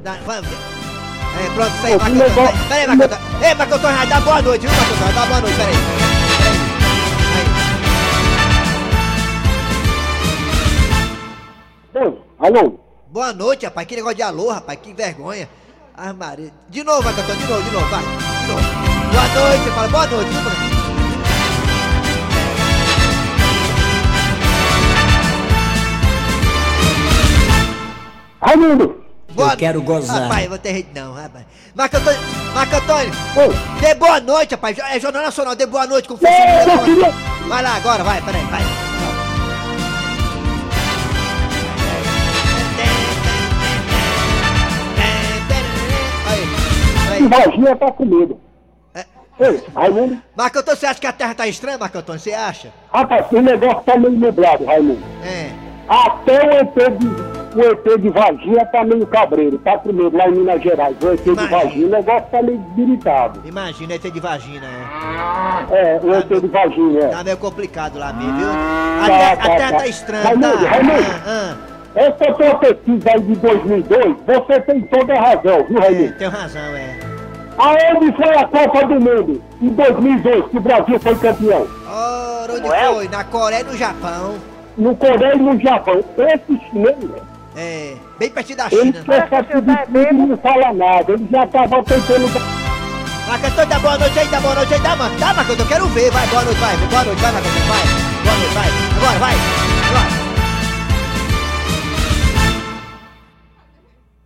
dá- 0.00 0.18
pronto, 1.54 1.74
isso 1.76 1.86
aí, 1.86 1.98
legal. 2.18 2.52
Peraí, 2.68 2.86
Marco 2.86 3.04
Antônio. 3.04 3.24
Ei, 3.42 3.54
Antônio, 3.74 3.96
vai 3.96 4.06
dar 4.06 4.20
boa 4.20 4.42
noite, 4.42 4.66
viu, 4.66 4.76
Marco 4.76 4.94
Antônio? 4.94 5.14
Dá 5.14 5.26
boa 5.26 5.40
noite, 5.40 5.56
peraí. 5.56 5.74
Bom, 11.92 12.22
alô. 12.38 12.78
Boa 13.10 13.32
noite, 13.32 13.64
rapaz. 13.66 13.86
Que 13.86 13.96
negócio 13.96 14.16
de 14.16 14.22
alô, 14.22 14.50
rapaz. 14.50 14.78
Que 14.80 14.92
vergonha. 14.92 15.48
Ai, 15.96 16.12
Maria. 16.12 16.52
De 16.68 16.82
novo, 16.84 17.02
Marco 17.02 17.20
Antônio, 17.20 17.40
de 17.42 17.48
novo, 17.52 17.62
de 17.62 17.70
novo, 17.70 17.86
vai. 17.88 18.02
De 18.02 18.52
novo. 18.52 18.62
Boa 19.10 19.28
noite, 19.28 19.64
você 19.64 19.70
fala 19.70 19.88
boa 19.88 20.06
noite, 20.06 20.30
viu, 20.30 20.79
Raimundo. 28.50 29.04
Boa 29.32 29.52
Eu 29.52 29.56
quero 29.56 29.80
gozar. 29.80 30.22
Rapaz, 30.22 30.42
eu 30.42 30.48
vou 30.48 30.58
ter 30.58 30.72
jeito 30.72 30.90
não, 30.92 31.12
rapaz. 31.14 31.44
Marco 31.72 31.96
Antônio, 31.96 32.20
Marco 32.52 32.76
Antônio, 32.76 33.12
Oi. 33.36 33.80
dê 33.80 33.94
boa 33.94 34.20
noite, 34.20 34.50
rapaz. 34.52 34.76
É 34.76 34.98
Jornal 34.98 35.22
Nacional, 35.22 35.54
dê 35.54 35.66
boa 35.66 35.86
noite 35.86 36.08
com 36.08 36.16
funcionário. 36.16 36.84
queria... 36.84 37.10
Vai 37.46 37.62
lá 37.62 37.76
agora, 37.76 38.02
vai, 38.02 38.20
peraí, 38.22 38.44
vai. 38.46 38.60
Imagina 47.18 47.76
tá 47.76 47.92
com 47.92 48.04
medo. 48.04 48.40
É. 48.94 49.04
Ei, 49.38 49.62
Raimundo. 49.76 50.20
Marco 50.34 50.58
Antônio, 50.58 50.80
você 50.80 50.86
acha 50.86 51.00
que 51.00 51.06
a 51.06 51.12
Terra 51.12 51.34
tá 51.34 51.46
estranha, 51.46 51.78
Marco 51.78 51.98
Antônio? 51.98 52.20
Você 52.20 52.32
acha? 52.32 52.72
Rapaz, 52.92 53.30
o 53.30 53.40
negócio 53.40 53.82
tá 53.82 53.96
meio 53.96 54.18
nublado, 54.18 54.64
Raimundo. 54.64 55.04
É. 55.22 55.69
Até 55.88 56.46
o 56.46 56.50
ET 56.52 56.74
de, 56.98 57.06
o 57.58 57.62
ET 57.72 58.00
de 58.00 58.08
Varginha 58.10 58.64
tá 58.66 58.84
meio 58.84 59.06
cabreiro, 59.06 59.58
tá 59.58 59.80
medo 59.84 60.16
lá 60.16 60.28
em 60.28 60.32
Minas 60.32 60.62
Gerais. 60.62 60.96
O 61.02 61.08
ET 61.12 61.22
de 61.22 61.30
Imagina. 61.30 61.48
Varginha, 61.58 61.86
o 61.86 61.90
negócio 61.90 62.26
tá 62.30 62.42
meio 62.42 62.58
debilitado. 62.58 63.40
Imagina, 63.44 63.94
ET 63.94 64.02
de 64.02 64.20
vagina, 64.20 64.66
é. 65.70 65.96
É, 65.96 66.00
o 66.02 66.14
ET 66.14 66.28
de 66.28 66.46
Varginha, 66.46 67.00
é. 67.04 67.08
Tá 67.08 67.24
meio 67.24 67.36
complicado 67.38 67.98
lá 67.98 68.12
mesmo, 68.12 68.38
viu? 68.38 68.48
A, 68.48 69.00
Tá, 69.00 69.06
terra, 69.06 69.32
a 69.32 69.36
tá, 69.36 69.42
terra 69.56 69.70
tá. 69.72 69.78
tá 69.78 69.86
estranha, 69.88 70.22
Raimundo, 70.24 70.58
tá? 70.64 70.68
Raimundo. 70.70 71.06
Ah, 71.26 71.54
Essa 71.96 72.32
tua 72.34 72.54
pesquisa 72.56 73.10
aí 73.12 73.20
de 73.22 73.34
2002, 73.36 74.16
você 74.26 74.60
tem 74.60 74.80
toda 74.82 75.12
a 75.12 75.20
razão, 75.20 75.64
viu, 75.68 75.78
ah, 75.78 75.84
é, 75.86 75.88
Raimundo? 75.88 76.12
tem 76.18 76.28
razão, 76.28 76.62
é. 76.76 77.10
Aonde 77.58 78.12
foi 78.16 78.34
a 78.36 78.44
Copa 78.46 78.86
do 78.86 78.94
Mundo 78.94 79.42
em 79.60 79.68
2002 79.70 80.46
que 80.50 80.56
o 80.56 80.60
Brasil 80.60 80.98
foi 81.00 81.14
campeão? 81.16 81.66
Ora, 81.92 82.52
onde 82.54 82.68
é? 82.72 82.86
foi? 82.94 83.08
Na 83.08 83.24
Coreia 83.24 83.60
e 83.60 83.64
no 83.64 83.76
Japão. 83.76 84.36
No 84.76 84.96
Coreia 84.96 85.34
e 85.34 85.38
no 85.38 85.58
Japão. 85.60 86.02
Esse 86.18 86.60
chinês, 86.70 86.96
É, 87.56 87.94
bem 88.18 88.30
pertinho 88.30 88.58
da 88.58 88.66
ele 88.70 88.92
China. 88.92 89.04
quer 89.04 89.28
saber 89.28 89.60
de 89.62 89.76
tudo 89.86 89.98
e 89.98 90.12
não 90.12 90.36
fala 90.38 90.72
nada. 90.72 91.12
Ele 91.12 91.28
já 91.30 91.46
tava 91.46 91.82
tentando... 91.84 92.60
Marco 93.28 93.46
Antônio, 93.46 93.68
dá 93.68 93.78
boa 93.78 93.98
noite 93.98 94.18
aí, 94.18 94.28
dá 94.28 94.40
boa 94.40 94.54
noite 94.56 94.74
aí, 94.74 94.80
dá, 94.80 94.96
mano. 94.96 95.18
Dá, 95.18 95.26
Marco 95.34 95.52
Antônio, 95.52 95.62
eu 95.62 95.68
quero 95.68 95.86
ver. 95.88 96.10
Vai, 96.10 96.26
boa 96.28 96.42
noite, 96.42 96.58
vai. 96.60 96.76
Boa 96.76 97.04
noite, 97.04 97.20
vai, 97.20 97.32
Marco 97.32 97.48
Antônio, 97.48 97.68
vai. 97.68 97.80
Boa 98.24 98.36
noite, 98.38 98.54
vai. 98.54 98.68
Agora, 98.96 99.18
vai. 99.18 99.34
Agora. 99.88 100.20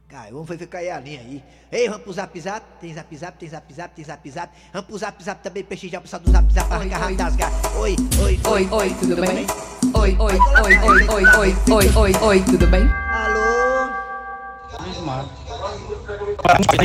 Caiu. 0.08 0.32
vamos 0.34 0.48
verificar 0.48 0.78
aí 0.78 0.90
a 0.90 1.00
linha 1.00 1.20
aí. 1.20 1.42
Ei, 1.70 1.88
vamos 1.88 2.04
pro 2.04 2.12
zap 2.12 2.40
zap. 2.40 2.64
Tem 2.80 2.94
zap 2.94 3.16
zap, 3.16 3.38
tem 3.38 3.48
zap 3.48 3.74
zap, 3.74 3.94
tem 3.94 4.04
zap 4.04 4.30
zap. 4.30 4.52
Vamos 4.72 4.86
pro 4.88 4.98
zap 4.98 5.22
zap 5.22 5.42
também 5.42 5.64
prestigiar 5.64 6.00
o 6.00 6.02
pessoal 6.02 6.22
do 6.22 6.30
zap 6.30 6.52
zap. 6.52 6.72
Arrancar 6.72 6.98
rápido 6.98 7.16
das 7.18 7.36
garras. 7.36 7.76
Oi, 7.76 7.96
oi, 8.22 8.40
Oi, 8.46 8.68
oi, 8.70 8.96
tudo 9.00 9.16
bem? 9.16 9.46
Oi, 9.94 10.16
oi, 10.18 10.38
oi, 10.64 10.78
oi, 10.78 11.08
oi, 11.08 11.24
oi, 11.38 11.56
oi, 11.70 11.92
oi, 11.96 12.12
oi, 12.20 12.40
tudo 12.42 12.66
bem? 12.66 12.88
Alô? 13.12 13.90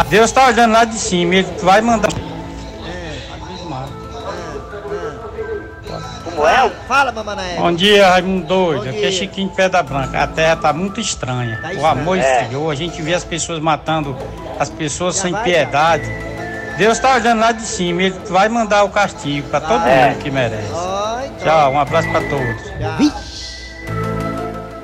Deus 0.09 0.31
tá 0.31 0.47
olhando 0.47 0.71
lá 0.73 0.85
de 0.85 0.97
cima, 0.97 1.35
ele 1.35 1.47
vai 1.61 1.81
mandar. 1.81 2.11
Como 6.23 6.47
é? 6.47 6.69
Fala, 6.87 7.11
mamãe. 7.11 7.55
Bom 7.57 7.73
dia, 7.73 8.09
Raimundo 8.09 8.45
doido. 8.47 8.83
Bom 8.83 8.89
Aqui 8.89 8.99
é 8.99 9.09
dia. 9.09 9.11
Chiquinho 9.11 9.49
de 9.49 9.55
Pedra 9.55 9.83
Branca. 9.83 10.23
A 10.23 10.27
terra 10.27 10.55
tá 10.55 10.71
muito 10.71 11.01
estranha. 11.01 11.59
Tá 11.61 11.71
o 11.81 11.85
amor 11.85 12.17
É. 12.17 12.41
esfriou, 12.41 12.71
a 12.71 12.75
gente 12.75 13.01
vê 13.01 13.13
as 13.13 13.23
pessoas 13.23 13.59
matando 13.59 14.15
as 14.59 14.69
pessoas 14.69 15.15
Já 15.15 15.21
sem 15.23 15.31
vai, 15.31 15.43
piedade. 15.43 16.09
Deus 16.77 16.97
tá 16.99 17.15
olhando 17.15 17.39
lá 17.41 17.51
de 17.51 17.63
cima, 17.63 18.03
ele 18.03 18.15
vai 18.29 18.47
mandar 18.47 18.83
o 18.83 18.89
castigo 18.89 19.49
pra 19.49 19.59
todo 19.59 19.81
mundo 19.81 20.17
que 20.19 20.31
merece. 20.31 20.67
Então. 20.69 21.08
Tchau, 21.43 21.71
um 21.73 21.79
abraço 21.79 22.09
pra 22.09 22.21
todos. 22.21 22.63
Já. 22.79 22.97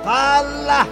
Fala! 0.04 0.88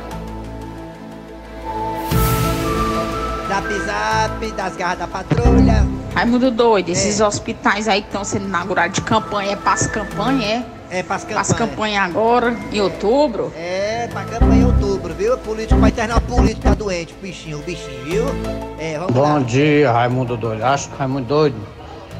Zap 3.47 3.73
zap 3.85 4.51
das 4.53 4.75
garras 4.75 4.99
da 4.99 5.07
patrulha. 5.07 5.85
Raimundo 6.15 6.51
doido, 6.51 6.89
esses 6.89 7.19
hospitais 7.21 7.87
aí 7.87 8.01
que 8.01 8.07
estão 8.07 8.23
sendo 8.23 8.45
inaugurados 8.45 8.95
de 8.95 9.01
campanha, 9.01 9.53
é 9.53 9.55
pras 9.55 9.87
campanha, 9.87 10.45
é? 10.45 10.63
É, 10.99 11.01
pras 11.03 11.23
Pras 11.23 11.47
campanhas. 11.51 11.57
campanha 11.57 12.01
agora, 12.03 12.55
em 12.71 12.79
outubro. 12.81 13.51
É, 13.57 14.07
pra 14.11 14.23
campanha 14.25 14.61
em 14.61 14.65
outubro, 14.65 15.13
viu? 15.15 15.35
Político 15.39 15.79
vai 15.79 15.89
internar 15.89 16.17
o 16.17 16.21
político 16.21 16.61
tá 16.61 16.73
doente, 16.75 17.13
o 17.13 17.17
bichinho, 17.21 17.57
o 17.59 17.61
bichinho, 17.63 18.03
viu? 18.05 18.25
É, 18.77 18.99
vamos 18.99 19.15
lá. 19.15 19.27
Bom 19.39 19.41
dia, 19.43 19.91
Raimundo 19.91 20.37
Doido. 20.37 20.63
Acho 20.63 20.89
que 20.89 20.97
Raimundo 20.97 21.25
Doido, 21.25 21.55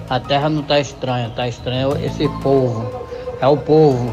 a 0.10 0.20
terra 0.20 0.50
não 0.50 0.64
tá 0.64 0.80
estranha, 0.80 1.32
tá 1.36 1.48
estranho 1.48 1.96
esse 2.04 2.28
povo. 2.42 3.03
É 3.44 3.48
o 3.48 3.58
povo. 3.58 4.10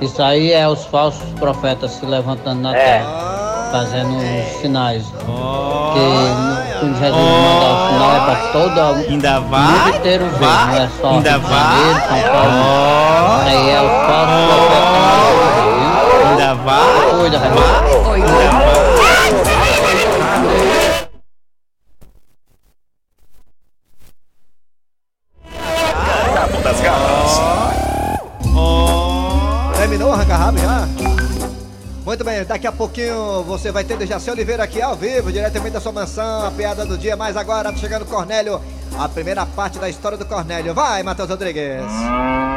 Isso 0.00 0.22
aí 0.22 0.50
é 0.50 0.66
os 0.66 0.86
falsos 0.86 1.28
profetas 1.38 1.90
se 1.90 2.06
levantando 2.06 2.62
na 2.62 2.72
terra, 2.72 3.68
fazendo 3.70 4.16
os 4.16 4.46
sinais. 4.62 5.04
Que 5.04 6.78
quando 6.80 6.98
Jesus 6.98 7.20
mandar 7.20 7.72
o 7.74 7.76
sinal 7.92 8.16
é 8.16 8.20
pra 8.24 8.36
todo 8.52 8.80
Ainda 9.10 9.40
o 9.40 9.42
vai? 9.44 9.60
mundo 9.66 9.88
inteiro 9.96 10.24
ver, 10.24 10.38
Vai? 10.38 10.66
não 10.68 10.74
é 10.84 10.88
só 11.02 11.10
Ainda 11.10 11.30
Janeiro, 11.32 11.48
vai? 11.48 11.60
São 12.00 12.22
Paulo. 12.32 12.48
Isso 13.36 13.48
aí 13.50 13.70
é 13.70 13.80
os 13.82 13.92
falsos 14.08 14.40
profetas. 14.48 16.30
Ainda 16.30 16.54
vai? 16.54 17.10
Cuida, 17.20 17.38
Raimundo. 17.38 18.08
Oi, 18.08 18.20
bem, 32.42 32.46
daqui 32.46 32.66
a 32.66 32.72
pouquinho 32.72 33.42
você 33.44 33.70
vai 33.70 33.84
ter 33.84 33.96
Dejaci 33.96 34.30
Oliveira 34.30 34.64
aqui 34.64 34.80
ao 34.82 34.96
vivo, 34.96 35.32
diretamente 35.32 35.72
da 35.72 35.80
sua 35.80 35.92
mansão, 35.92 36.46
a 36.46 36.50
piada 36.50 36.84
do 36.84 36.98
dia, 36.98 37.16
mas 37.16 37.36
agora 37.36 37.74
chegando 37.76 38.02
o 38.02 38.06
Cornélio, 38.06 38.60
a 38.98 39.08
primeira 39.08 39.46
parte 39.46 39.78
da 39.78 39.88
história 39.88 40.18
do 40.18 40.26
Cornélio. 40.26 40.74
Vai, 40.74 41.02
Matheus 41.02 41.28
Rodrigues! 41.28 41.82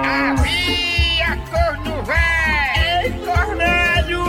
Havia 0.04 1.38
corno 1.52 2.04
véi! 2.04 3.06
Ei, 3.06 3.12
Cornélio! 3.26 4.26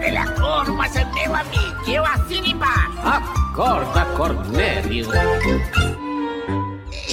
Ele 0.00 0.16
é 0.16 0.26
corno, 0.26 0.74
mas 0.74 0.96
é 0.96 1.04
meu 1.04 1.34
amigo. 1.34 1.90
Eu 1.90 2.04
assino 2.04 2.46
embaixo. 2.46 2.98
Acorda, 3.04 4.04
Cornélio. 4.16 5.08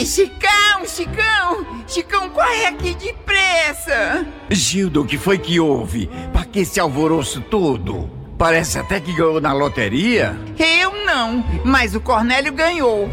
Chicão, 0.06 0.86
Chicão! 0.86 1.66
Chicão, 1.88 2.30
corre 2.30 2.66
aqui 2.66 2.94
depressa! 2.96 4.26
Gildo, 4.50 5.02
o 5.02 5.06
que 5.06 5.18
foi 5.18 5.38
que 5.38 5.60
houve? 5.60 6.10
Que 6.52 6.60
esse 6.60 6.80
alvoroço 6.80 7.42
todo? 7.42 8.10
Parece 8.38 8.80
até 8.80 9.00
que 9.00 9.14
ganhou 9.14 9.40
na 9.40 9.54
loteria. 9.54 10.36
Eu 10.58 11.06
não, 11.06 11.44
mas 11.64 11.94
o 11.94 12.02
Cornélio 12.02 12.54
ganhou. 12.54 13.10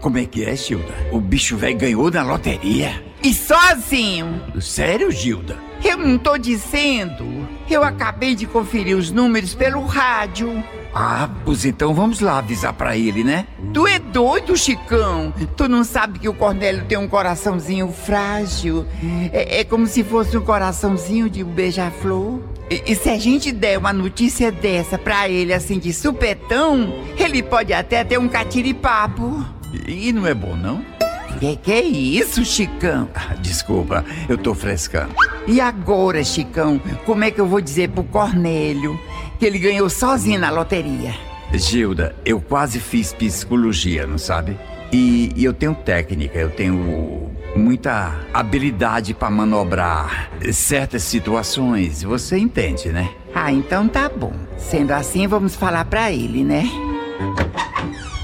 Como 0.00 0.18
é 0.18 0.24
que 0.26 0.44
é, 0.44 0.56
Gilda? 0.56 0.92
O 1.12 1.20
bicho 1.20 1.56
velho 1.56 1.78
ganhou 1.78 2.10
na 2.10 2.22
loteria? 2.22 3.02
E 3.22 3.32
sozinho. 3.32 4.42
Sério, 4.60 5.10
Gilda? 5.10 5.56
Eu 5.84 5.96
não 5.98 6.18
tô 6.18 6.36
dizendo. 6.36 7.48
Eu 7.70 7.82
acabei 7.82 8.34
de 8.34 8.46
conferir 8.46 8.96
os 8.96 9.10
números 9.10 9.54
pelo 9.54 9.84
rádio. 9.86 10.62
Ah, 10.94 11.28
pois 11.44 11.64
então 11.64 11.94
vamos 11.94 12.20
lá 12.20 12.38
avisar 12.38 12.72
pra 12.72 12.96
ele, 12.96 13.22
né? 13.22 13.46
Tu 13.72 13.86
é 13.86 13.98
doido, 13.98 14.56
Chicão? 14.56 15.32
Tu 15.56 15.68
não 15.68 15.84
sabe 15.84 16.18
que 16.18 16.28
o 16.28 16.34
Cornélio 16.34 16.84
tem 16.86 16.98
um 16.98 17.06
coraçãozinho 17.08 17.92
frágil? 17.92 18.86
É, 19.32 19.60
é 19.60 19.64
como 19.64 19.86
se 19.86 20.02
fosse 20.02 20.36
um 20.36 20.40
coraçãozinho 20.40 21.28
de 21.28 21.44
um 21.44 21.48
beija-flor. 21.48 22.40
E, 22.70 22.82
e 22.92 22.94
se 22.94 23.10
a 23.10 23.18
gente 23.18 23.52
der 23.52 23.78
uma 23.78 23.92
notícia 23.92 24.50
dessa 24.50 24.98
pra 24.98 25.28
ele, 25.28 25.52
assim, 25.52 25.78
de 25.78 25.92
supetão, 25.92 26.92
ele 27.16 27.42
pode 27.42 27.72
até 27.72 28.02
ter 28.02 28.18
um 28.18 28.28
catiripapo. 28.28 29.44
E 29.86 30.12
não 30.12 30.26
é 30.26 30.34
bom, 30.34 30.56
não? 30.56 30.82
Que 31.38 31.54
que 31.56 31.72
é 31.72 31.82
isso, 31.82 32.44
Chicão? 32.44 33.08
Ah, 33.14 33.34
Desculpa, 33.34 34.04
eu 34.28 34.36
tô 34.36 34.54
frescando. 34.54 35.14
E 35.46 35.60
agora, 35.60 36.24
Chicão, 36.24 36.80
como 37.06 37.22
é 37.22 37.30
que 37.30 37.40
eu 37.40 37.46
vou 37.46 37.60
dizer 37.60 37.90
pro 37.90 38.02
Cornélio 38.02 38.98
que 39.38 39.46
ele 39.46 39.58
ganhou 39.58 39.88
sozinho 39.88 40.40
na 40.40 40.50
loteria? 40.50 41.14
Gilda, 41.52 42.14
eu 42.24 42.40
quase 42.40 42.80
fiz 42.80 43.12
psicologia, 43.12 44.06
não 44.06 44.18
sabe? 44.18 44.58
E, 44.92 45.32
e 45.36 45.44
eu 45.44 45.52
tenho 45.52 45.74
técnica, 45.74 46.38
eu 46.38 46.50
tenho 46.50 47.30
muita 47.54 48.14
habilidade 48.32 49.14
pra 49.14 49.30
manobrar 49.30 50.30
certas 50.52 51.02
situações. 51.02 52.02
Você 52.02 52.38
entende, 52.38 52.88
né? 52.88 53.10
Ah, 53.34 53.52
então 53.52 53.86
tá 53.86 54.08
bom. 54.08 54.32
Sendo 54.56 54.92
assim, 54.92 55.26
vamos 55.26 55.54
falar 55.54 55.84
pra 55.84 56.10
ele, 56.10 56.42
né? 56.42 56.64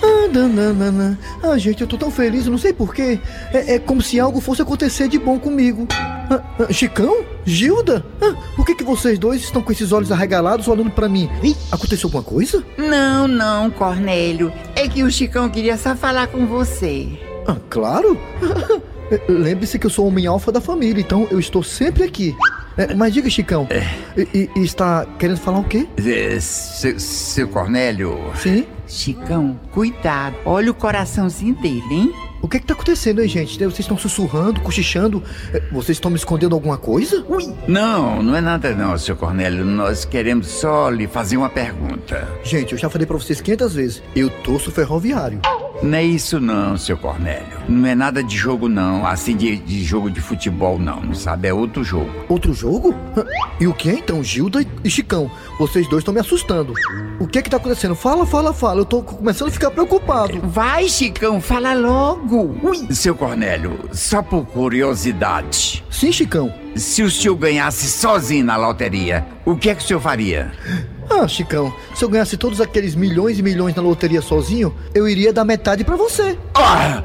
Ah, 0.03 0.29
nananana. 0.33 1.19
Ah, 1.43 1.57
gente, 1.59 1.83
eu 1.83 1.87
tô 1.87 1.97
tão 1.97 2.11
feliz, 2.11 2.47
não 2.47 2.59
sei 2.59 2.73
porquê. 2.73 3.19
É, 3.53 3.75
é 3.75 3.79
como 3.79 4.03
se 4.03 4.19
algo 4.19 4.41
fosse 4.41 4.63
acontecer 4.63 5.09
de 5.09 5.19
bom 5.19 5.39
comigo. 5.39 5.87
Ah, 6.31 6.41
ah, 6.61 6.73
Chicão? 6.73 7.25
Gilda? 7.45 8.05
Ah, 8.21 8.35
por 8.57 8.65
que, 8.65 8.75
que 8.75 8.85
vocês 8.85 9.19
dois 9.19 9.43
estão 9.43 9.61
com 9.63 9.71
esses 9.73 9.93
olhos 9.93 10.11
arregalados 10.11 10.67
olhando 10.69 10.91
pra 10.91 11.09
mim? 11.09 11.29
Aconteceu 11.71 12.07
alguma 12.09 12.23
coisa? 12.23 12.65
Não, 12.79 13.29
não, 13.29 13.71
Cornélio. 13.71 14.53
É 14.75 14.89
que 14.89 15.03
o 15.03 15.11
Chicão 15.11 15.49
queria 15.49 15.77
só 15.77 15.95
falar 15.95 16.29
com 16.29 16.47
você. 16.47 17.09
Ah, 17.47 17.57
claro. 17.69 18.19
Lembre-se 19.29 19.79
que 19.79 19.87
eu 19.87 19.91
sou 19.91 20.07
o 20.07 20.09
homem 20.09 20.27
alfa 20.27 20.51
da 20.51 20.61
família, 20.61 21.01
então 21.01 21.29
eu 21.31 21.39
estou 21.39 21.63
sempre 21.63 22.05
aqui. 22.05 22.35
É, 22.77 22.93
mas 22.95 23.13
diga, 23.13 23.29
Chicão, 23.31 23.69
e, 24.17 24.23
e- 24.37 24.51
e 24.57 24.65
está 24.65 25.07
querendo 25.19 25.37
falar 25.37 25.59
o 25.59 25.65
quê? 25.65 25.87
É, 25.99 26.41
seu, 26.41 26.99
seu 26.99 27.47
Cornélio. 27.49 28.19
Sim? 28.35 28.67
Chicão, 28.89 29.61
cuidado. 29.71 30.35
Olha 30.45 30.71
o 30.71 30.75
coraçãozinho 30.75 31.55
dele, 31.55 31.83
hein? 31.91 32.13
O 32.45 32.47
que 32.47 32.59
é 32.59 32.61
que 32.61 32.67
tá 32.67 32.75
acontecendo 32.75 33.23
aí, 33.23 33.27
gente? 33.27 33.57
Vocês 33.57 33.79
estão 33.79 33.97
sussurrando, 33.97 34.61
cochichando? 34.61 35.23
É, 35.51 35.61
Vocês 35.73 35.97
estão 35.97 36.11
me 36.11 36.19
escondendo 36.19 36.55
alguma 36.55 36.77
coisa? 36.77 37.25
Ui! 37.27 37.55
Não, 37.67 38.23
não 38.23 38.37
é 38.37 38.41
nada 38.43 38.75
não, 38.75 38.99
seu 38.99 39.17
Cornélio. 39.17 39.65
Nós 39.65 40.05
queremos 40.05 40.49
só 40.49 40.91
lhe 40.91 41.07
fazer 41.07 41.39
uma 41.39 41.49
pergunta. 41.49 42.29
Gente, 42.43 42.73
eu 42.73 42.79
já 42.79 42.91
falei 42.91 43.07
pra 43.07 43.17
vocês 43.17 43.41
500 43.41 43.75
vezes. 43.75 44.03
Eu 44.15 44.29
torço 44.29 44.71
ferroviário. 44.71 45.41
Não 45.83 45.99
é 45.99 46.05
isso 46.05 46.41
não, 46.41 46.77
seu 46.77 46.97
Cornélio. 46.97 47.59
Não 47.69 47.87
é 47.87 47.95
nada 47.95 48.23
de 48.23 48.37
jogo 48.37 48.69
não, 48.69 49.07
assim 49.07 49.37
de, 49.37 49.57
de 49.57 49.85
jogo 49.85 50.11
de 50.11 50.21
futebol 50.21 50.79
não, 50.79 51.01
não 51.01 51.15
sabe? 51.15 51.49
É 51.49 51.55
outro 51.55 51.83
jogo. 51.83 52.11
Outro 52.29 52.53
jogo? 52.53 52.95
E 53.61 53.69
o 53.69 53.73
que 53.73 53.89
é 53.89 53.95
então, 53.95 54.23
Gilda 54.23 54.67
e 54.83 54.91
Chicão? 54.91 55.31
Vocês 55.61 55.89
dois 55.89 56.01
estão 56.01 56.13
me 56.13 56.19
assustando. 56.19 56.75
O 57.21 57.29
que 57.29 57.39
é 57.39 57.43
que 57.43 57.49
tá 57.49 57.57
acontecendo? 57.57 57.95
Fala, 57.95 58.27
fala, 58.27 58.53
fala. 58.53 58.81
Eu 58.81 58.85
tô 58.85 59.01
começando 59.01 59.49
a 59.49 59.53
ficar 59.53 59.71
preocupado. 59.71 60.41
Vai, 60.43 60.89
Chicão, 60.89 61.41
fala 61.41 61.73
logo. 61.73 62.59
Ui! 62.63 62.93
Seu 62.93 63.15
Cornélio, 63.15 63.79
só 63.93 64.23
por 64.23 64.45
curiosidade. 64.47 65.85
Sim, 65.89 66.11
Chicão. 66.11 66.53
Se 66.75 67.05
o 67.05 67.11
senhor 67.11 67.37
ganhasse 67.37 67.87
sozinho 67.87 68.45
na 68.45 68.57
loteria, 68.57 69.25
o 69.45 69.57
que 69.57 69.71
é 69.71 69.75
que 69.77 69.85
o 69.85 69.87
senhor 69.87 70.01
faria? 70.01 70.53
Ah, 71.11 71.29
Chicão, 71.29 71.73
se 71.95 72.05
eu 72.05 72.09
ganhasse 72.09 72.37
todos 72.37 72.61
aqueles 72.61 72.95
milhões 72.95 73.39
e 73.39 73.43
milhões 73.43 73.75
na 73.75 73.83
loteria 73.83 74.23
sozinho, 74.23 74.75
eu 74.95 75.09
iria 75.09 75.33
dar 75.33 75.45
metade 75.45 75.85
pra 75.85 75.97
você. 75.97 76.39
Olha, 76.55 77.05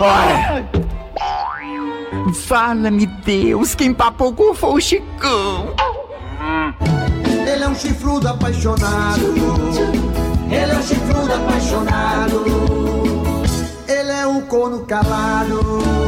olha. 0.00 0.70
Fala-me, 2.34 3.06
Deus, 3.06 3.74
quem 3.74 3.92
papocou 3.92 4.54
foi 4.54 4.70
o 4.70 4.80
Chicão. 4.80 5.74
Ele 7.24 7.64
é 7.64 7.68
um 7.68 7.74
chifrudo 7.74 8.28
apaixonado. 8.28 9.34
Ele 10.50 10.72
é 10.72 10.78
um 10.78 10.82
chifrudo 10.82 11.32
apaixonado. 11.32 12.44
Ele 13.88 14.10
é 14.10 14.26
um 14.26 14.40
corno 14.42 14.84
calado. 14.86 15.99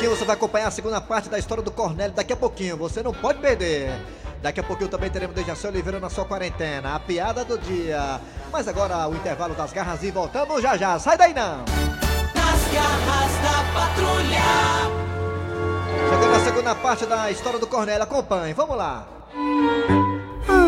A 0.00 0.02
pouquinho 0.02 0.18
você 0.18 0.24
vai 0.24 0.34
acompanhar 0.34 0.68
a 0.68 0.70
segunda 0.70 0.98
parte 0.98 1.28
da 1.28 1.38
história 1.38 1.62
do 1.62 1.70
Cornélio. 1.70 2.14
Daqui 2.14 2.32
a 2.32 2.36
pouquinho, 2.36 2.74
você 2.74 3.02
não 3.02 3.12
pode 3.12 3.38
perder. 3.38 3.92
Daqui 4.40 4.58
a 4.58 4.62
pouquinho 4.62 4.88
também 4.88 5.10
teremos 5.10 5.36
Dejaci 5.36 5.66
Oliveira 5.66 6.00
na 6.00 6.08
sua 6.08 6.24
quarentena, 6.24 6.94
a 6.94 6.98
piada 6.98 7.44
do 7.44 7.58
dia. 7.58 8.18
Mas 8.50 8.66
agora 8.66 9.06
o 9.06 9.14
intervalo 9.14 9.54
das 9.54 9.74
garras 9.74 10.02
e 10.02 10.10
voltamos 10.10 10.62
já 10.62 10.74
já. 10.74 10.98
Sai 10.98 11.18
daí 11.18 11.34
não! 11.34 11.66
Nas 12.34 12.72
garras 12.72 13.32
da 13.42 13.78
patrulha. 13.78 14.40
Chegando 16.08 16.32
na 16.32 16.44
segunda 16.46 16.74
parte 16.74 17.04
da 17.04 17.30
história 17.30 17.58
do 17.58 17.66
Cornélio, 17.66 18.02
acompanhe, 18.02 18.54
vamos 18.54 18.78
lá. 18.78 19.06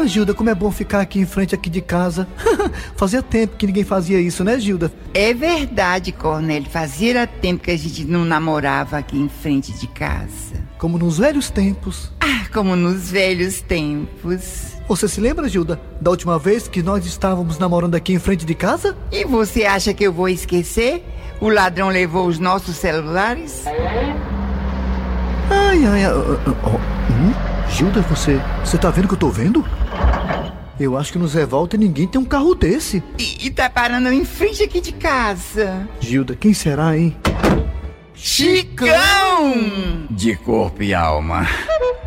Ah, 0.03 0.07
Gilda, 0.07 0.35
como 0.35 0.51
é 0.51 0.55
bom 0.55 0.69
ficar 0.73 1.01
aqui 1.01 1.21
em 1.21 1.25
frente 1.25 1.55
aqui 1.55 1.71
de 1.71 1.81
casa. 1.81 2.27
Fazia 2.97 3.23
tempo 3.23 3.57
que 3.57 3.69
ninguém 3.69 3.85
fazia 3.85 4.21
isso, 4.21 4.43
né, 4.43 4.59
Gilda? 4.59 4.93
É 5.15 5.33
verdade, 5.33 6.11
Cornélio. 6.11 6.69
Fazia 6.69 7.25
tempo 7.25 7.63
que 7.63 7.71
a 7.71 7.79
gente 7.79 8.05
não 8.05 8.25
namorava 8.25 8.99
aqui 8.99 9.17
em 9.17 9.29
frente 9.29 9.71
de 9.73 9.87
casa. 9.87 10.57
Como 10.77 10.99
nos 10.99 11.19
velhos 11.19 11.51
tempos. 11.51 12.11
Ah, 12.19 12.47
como 12.53 12.75
nos 12.75 13.13
velhos 13.13 13.61
tempos. 13.61 14.73
Você 14.89 15.07
se 15.07 15.21
lembra, 15.21 15.49
Gilda, 15.49 15.81
da 16.01 16.11
última 16.11 16.37
vez 16.37 16.67
que 16.67 16.83
nós 16.83 17.07
estávamos 17.07 17.57
namorando 17.57 17.95
aqui 17.95 18.13
em 18.13 18.19
frente 18.19 18.45
de 18.45 18.57
casa? 18.57 18.97
E 19.13 19.25
você 19.25 19.67
acha 19.67 19.95
que 19.95 20.03
eu 20.03 20.13
vou 20.13 20.29
esquecer? 20.29 21.05
O 21.41 21.49
ladrão 21.49 21.91
levou 21.91 22.27
os 22.27 22.41
nossos 22.41 22.75
celulares? 22.75 23.63
Ai, 25.49 25.85
ai, 25.87 26.05
ai. 26.05 26.13
oh, 26.13 26.51
oh, 26.67 27.13
hum? 27.13 27.33
Gilda, 27.71 28.01
você. 28.01 28.41
Você 28.65 28.77
tá 28.77 28.91
vendo 28.91 29.05
o 29.05 29.09
que 29.09 29.15
eu 29.15 29.19
tô 29.19 29.31
vendo? 29.31 29.65
Eu 30.81 30.97
acho 30.97 31.13
que 31.13 31.19
no 31.19 31.29
Zé 31.29 31.45
Walter 31.45 31.79
ninguém 31.79 32.07
tem 32.07 32.21
um 32.21 32.25
carro 32.25 32.55
desse. 32.55 33.03
E, 33.19 33.47
e 33.47 33.51
tá 33.51 33.69
parando 33.69 34.11
em 34.11 34.25
frente 34.25 34.63
aqui 34.63 34.81
de 34.81 34.93
casa. 34.93 35.89
Gilda, 36.01 36.35
quem 36.35 36.55
será, 36.55 36.97
hein? 36.97 37.17
Chicão! 38.15 40.07
De 40.11 40.37
corpo 40.37 40.83
e 40.83 40.95
alma. 40.95 41.47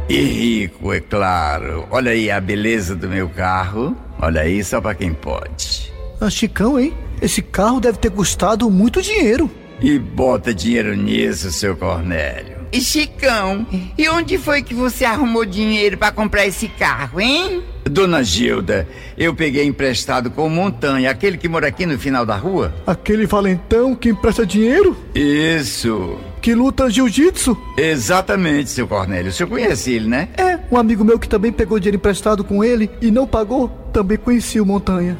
E 0.07 0.21
rico, 0.21 0.93
é 0.93 0.99
claro. 0.99 1.87
Olha 1.91 2.11
aí 2.11 2.29
a 2.29 2.39
beleza 2.39 2.95
do 2.95 3.07
meu 3.09 3.27
carro. 3.27 3.95
Olha 4.19 4.41
aí, 4.41 4.63
só 4.63 4.79
pra 4.79 4.95
quem 4.95 5.13
pode. 5.13 5.91
Ah, 6.21 6.29
Chicão, 6.29 6.79
hein? 6.79 6.93
Esse 7.21 7.41
carro 7.41 7.79
deve 7.79 7.97
ter 7.97 8.11
custado 8.11 8.69
muito 8.69 9.01
dinheiro. 9.01 9.49
E 9.81 9.99
bota 9.99 10.53
dinheiro 10.53 10.95
nisso, 10.95 11.51
seu 11.51 11.75
Cornélio. 11.75 12.54
E 12.75 12.81
Chicão, 12.81 13.65
e 13.97 14.09
onde 14.09 14.37
foi 14.37 14.61
que 14.61 14.73
você 14.73 15.05
arrumou 15.05 15.45
dinheiro 15.45 15.97
pra 15.97 16.11
comprar 16.11 16.45
esse 16.45 16.67
carro, 16.67 17.21
hein? 17.21 17.63
Dona 17.89 18.21
Gilda, 18.21 18.85
eu 19.17 19.33
peguei 19.33 19.63
emprestado 19.63 20.29
com 20.29 20.45
o 20.45 20.49
Montanha, 20.49 21.09
aquele 21.09 21.37
que 21.37 21.47
mora 21.47 21.67
aqui 21.67 21.85
no 21.85 21.97
final 21.97 22.25
da 22.25 22.35
rua. 22.35 22.75
Aquele 22.85 23.25
valentão 23.25 23.95
que 23.95 24.09
empresta 24.09 24.45
dinheiro? 24.45 24.93
Isso. 25.15 26.17
Que 26.41 26.53
luta 26.53 26.89
jiu-jitsu? 26.89 27.57
Exatamente, 27.77 28.69
seu 28.71 28.89
Cornélio. 28.89 29.29
O 29.29 29.33
senhor 29.33 29.47
conhece 29.47 29.93
ele, 29.93 30.09
né? 30.09 30.27
É, 30.35 30.59
um 30.69 30.75
amigo 30.75 31.05
meu 31.05 31.17
que 31.17 31.29
também 31.29 31.53
pegou 31.53 31.79
dinheiro 31.79 31.95
emprestado 31.95 32.43
com 32.43 32.61
ele 32.61 32.91
e 33.01 33.09
não 33.09 33.25
pagou, 33.25 33.69
também 33.93 34.17
conheci 34.17 34.59
o 34.59 34.65
Montanha. 34.65 35.17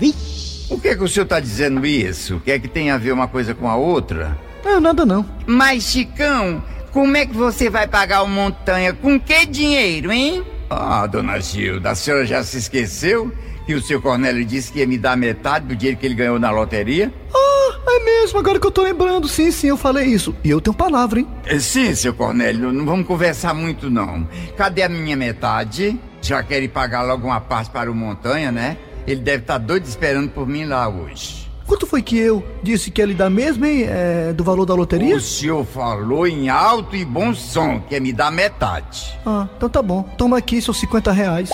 Por 0.67 0.81
que, 0.81 0.93
que 0.93 1.03
o 1.05 1.07
senhor 1.07 1.25
tá 1.25 1.39
dizendo 1.39 1.85
isso? 1.85 2.41
Quer 2.43 2.59
que 2.59 2.67
tenha 2.67 2.95
a 2.95 2.97
ver 2.97 3.13
uma 3.13 3.29
coisa 3.29 3.55
com 3.55 3.69
a 3.69 3.77
outra? 3.77 4.37
Ah, 4.65 4.81
nada 4.81 5.05
não. 5.05 5.25
Mas, 5.45 5.83
Chicão, 5.83 6.61
como 6.95 7.17
é 7.17 7.25
que 7.25 7.35
você 7.35 7.69
vai 7.69 7.85
pagar 7.85 8.23
o 8.23 8.27
Montanha? 8.27 8.93
Com 8.93 9.19
que 9.19 9.45
dinheiro, 9.45 10.13
hein? 10.13 10.45
Ah, 10.69 11.05
dona 11.05 11.41
Gilda, 11.41 11.89
a 11.89 11.95
senhora 11.95 12.25
já 12.25 12.41
se 12.41 12.57
esqueceu 12.57 13.33
que 13.65 13.73
o 13.73 13.81
seu 13.81 14.01
Cornélio 14.01 14.45
disse 14.45 14.71
que 14.71 14.79
ia 14.79 14.87
me 14.87 14.97
dar 14.97 15.17
metade 15.17 15.65
do 15.65 15.75
dinheiro 15.75 15.99
que 15.99 16.05
ele 16.05 16.15
ganhou 16.15 16.39
na 16.39 16.51
loteria? 16.51 17.13
Ah, 17.33 17.75
é 17.85 17.99
mesmo, 17.99 18.39
agora 18.39 18.61
que 18.61 18.65
eu 18.65 18.71
tô 18.71 18.83
lembrando. 18.83 19.27
Sim, 19.27 19.51
sim, 19.51 19.67
eu 19.67 19.75
falei 19.75 20.05
isso. 20.05 20.33
E 20.41 20.49
eu 20.49 20.61
tenho 20.61 20.73
palavra, 20.73 21.19
hein? 21.19 21.27
É, 21.45 21.59
Sim, 21.59 21.93
seu 21.93 22.13
Cornélio, 22.13 22.71
não 22.71 22.85
vamos 22.85 23.05
conversar 23.05 23.53
muito, 23.53 23.89
não. 23.89 24.25
Cadê 24.55 24.81
a 24.83 24.87
minha 24.87 25.17
metade? 25.17 25.99
Já 26.21 26.41
quer 26.43 26.65
pagar 26.69 27.01
logo 27.01 27.27
uma 27.27 27.41
parte 27.41 27.69
para 27.71 27.91
o 27.91 27.93
Montanha, 27.93 28.53
né? 28.53 28.77
Ele 29.05 29.19
deve 29.19 29.43
estar 29.43 29.57
doido 29.57 29.83
esperando 29.83 30.29
por 30.29 30.47
mim 30.47 30.63
lá 30.63 30.87
hoje. 30.87 31.44
Quanto 31.67 31.87
foi 31.87 32.01
que 32.01 32.17
eu 32.17 32.43
disse 32.61 32.91
que 32.91 33.01
ia 33.01 33.05
lhe 33.07 33.13
dar 33.15 33.29
mesmo, 33.29 33.65
hein? 33.65 33.85
É, 33.87 34.31
do 34.33 34.43
valor 34.43 34.65
da 34.65 34.75
loteria? 34.75 35.15
O 35.15 35.19
senhor 35.21 35.65
falou 35.65 36.27
em 36.27 36.47
alto 36.47 36.95
e 36.95 37.03
bom 37.03 37.33
som, 37.33 37.79
que 37.79 37.95
é 37.95 37.99
me 37.99 38.13
dar 38.13 38.31
metade. 38.31 39.17
Ah, 39.25 39.47
então 39.57 39.67
tá 39.67 39.81
bom. 39.81 40.03
Toma 40.17 40.37
aqui 40.37 40.61
seus 40.61 40.77
50 40.79 41.11
reais. 41.11 41.49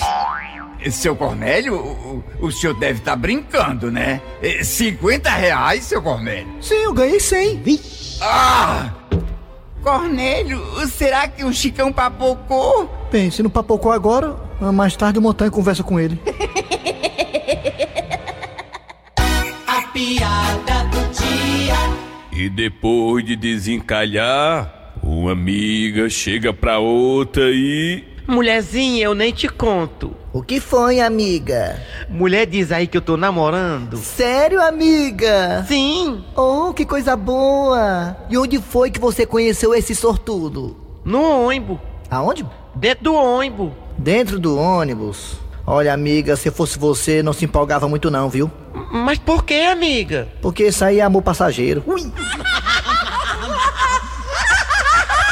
Seu 0.92 1.16
Cornélio, 1.16 1.76
o, 1.76 2.24
o- 2.42 2.48
o 2.48 2.52
senhor 2.52 2.74
deve 2.74 3.00
estar 3.00 3.16
brincando, 3.16 3.92
né? 3.92 4.20
Eh, 4.42 4.64
50 4.64 5.30
reais, 5.30 5.84
seu 5.86 6.02
Cornélio? 6.02 6.52
Sim, 6.60 6.74
eu 6.76 6.94
ganhei 6.94 7.20
100. 7.20 7.62
Ah! 8.22 8.90
Cornélio, 9.84 10.60
será 10.88 11.28
que 11.28 11.44
o 11.44 11.54
Chicão 11.54 11.92
papocou? 11.94 12.90
Bem, 13.12 13.32
se 13.32 13.42
não 13.42 13.50
papocou 13.50 13.92
agora, 13.92 14.36
mais 14.74 14.96
tarde 14.96 15.18
o 15.20 15.22
Montanha 15.22 15.50
conversa 15.52 15.84
com 15.84 16.00
ele. 16.00 16.20
piada 20.02 20.84
do 20.86 21.00
dia. 21.14 21.76
E 22.32 22.50
depois 22.50 23.24
de 23.24 23.36
desencalhar, 23.36 24.94
uma 25.04 25.34
amiga 25.34 26.10
chega 26.10 26.52
pra 26.52 26.80
outra 26.80 27.44
e. 27.52 28.04
Mulherzinha, 28.28 29.04
eu 29.04 29.14
nem 29.14 29.32
te 29.32 29.48
conto. 29.48 30.16
O 30.34 30.42
que 30.42 30.60
foi, 30.60 31.00
amiga? 31.02 31.80
Mulher 32.10 32.48
diz 32.48 32.72
aí 32.72 32.88
que 32.88 32.98
eu 32.98 33.02
tô 33.02 33.16
namorando. 33.16 33.98
Sério, 33.98 34.62
amiga? 34.62 35.66
Sim. 35.68 36.24
Oh, 36.36 36.74
que 36.74 36.86
coisa 36.86 37.16
boa! 37.16 38.16
E 38.30 38.38
onde 38.38 38.58
foi 38.60 38.90
que 38.90 39.00
você 39.00 39.26
conheceu 39.26 39.74
esse 39.74 39.94
sortudo? 39.94 40.78
No 41.04 41.46
ônibus. 41.46 41.78
Aonde? 42.10 42.46
Dentro 42.74 43.04
do 43.04 43.14
ônibus. 43.14 43.72
Dentro 43.98 44.40
do 44.40 44.58
ônibus. 44.58 45.36
Olha, 45.68 45.94
amiga, 45.94 46.36
se 46.36 46.50
fosse 46.50 46.80
você, 46.80 47.22
não 47.22 47.34
se 47.34 47.46
empolgava 47.46 47.88
muito 47.88 48.10
não, 48.10 48.30
viu? 48.30 48.50
Mas 48.92 49.18
por 49.18 49.44
que, 49.44 49.62
amiga? 49.66 50.28
Porque 50.42 50.68
isso 50.68 50.84
aí 50.84 51.00
é 51.00 51.04
amor 51.04 51.22
passageiro. 51.22 51.84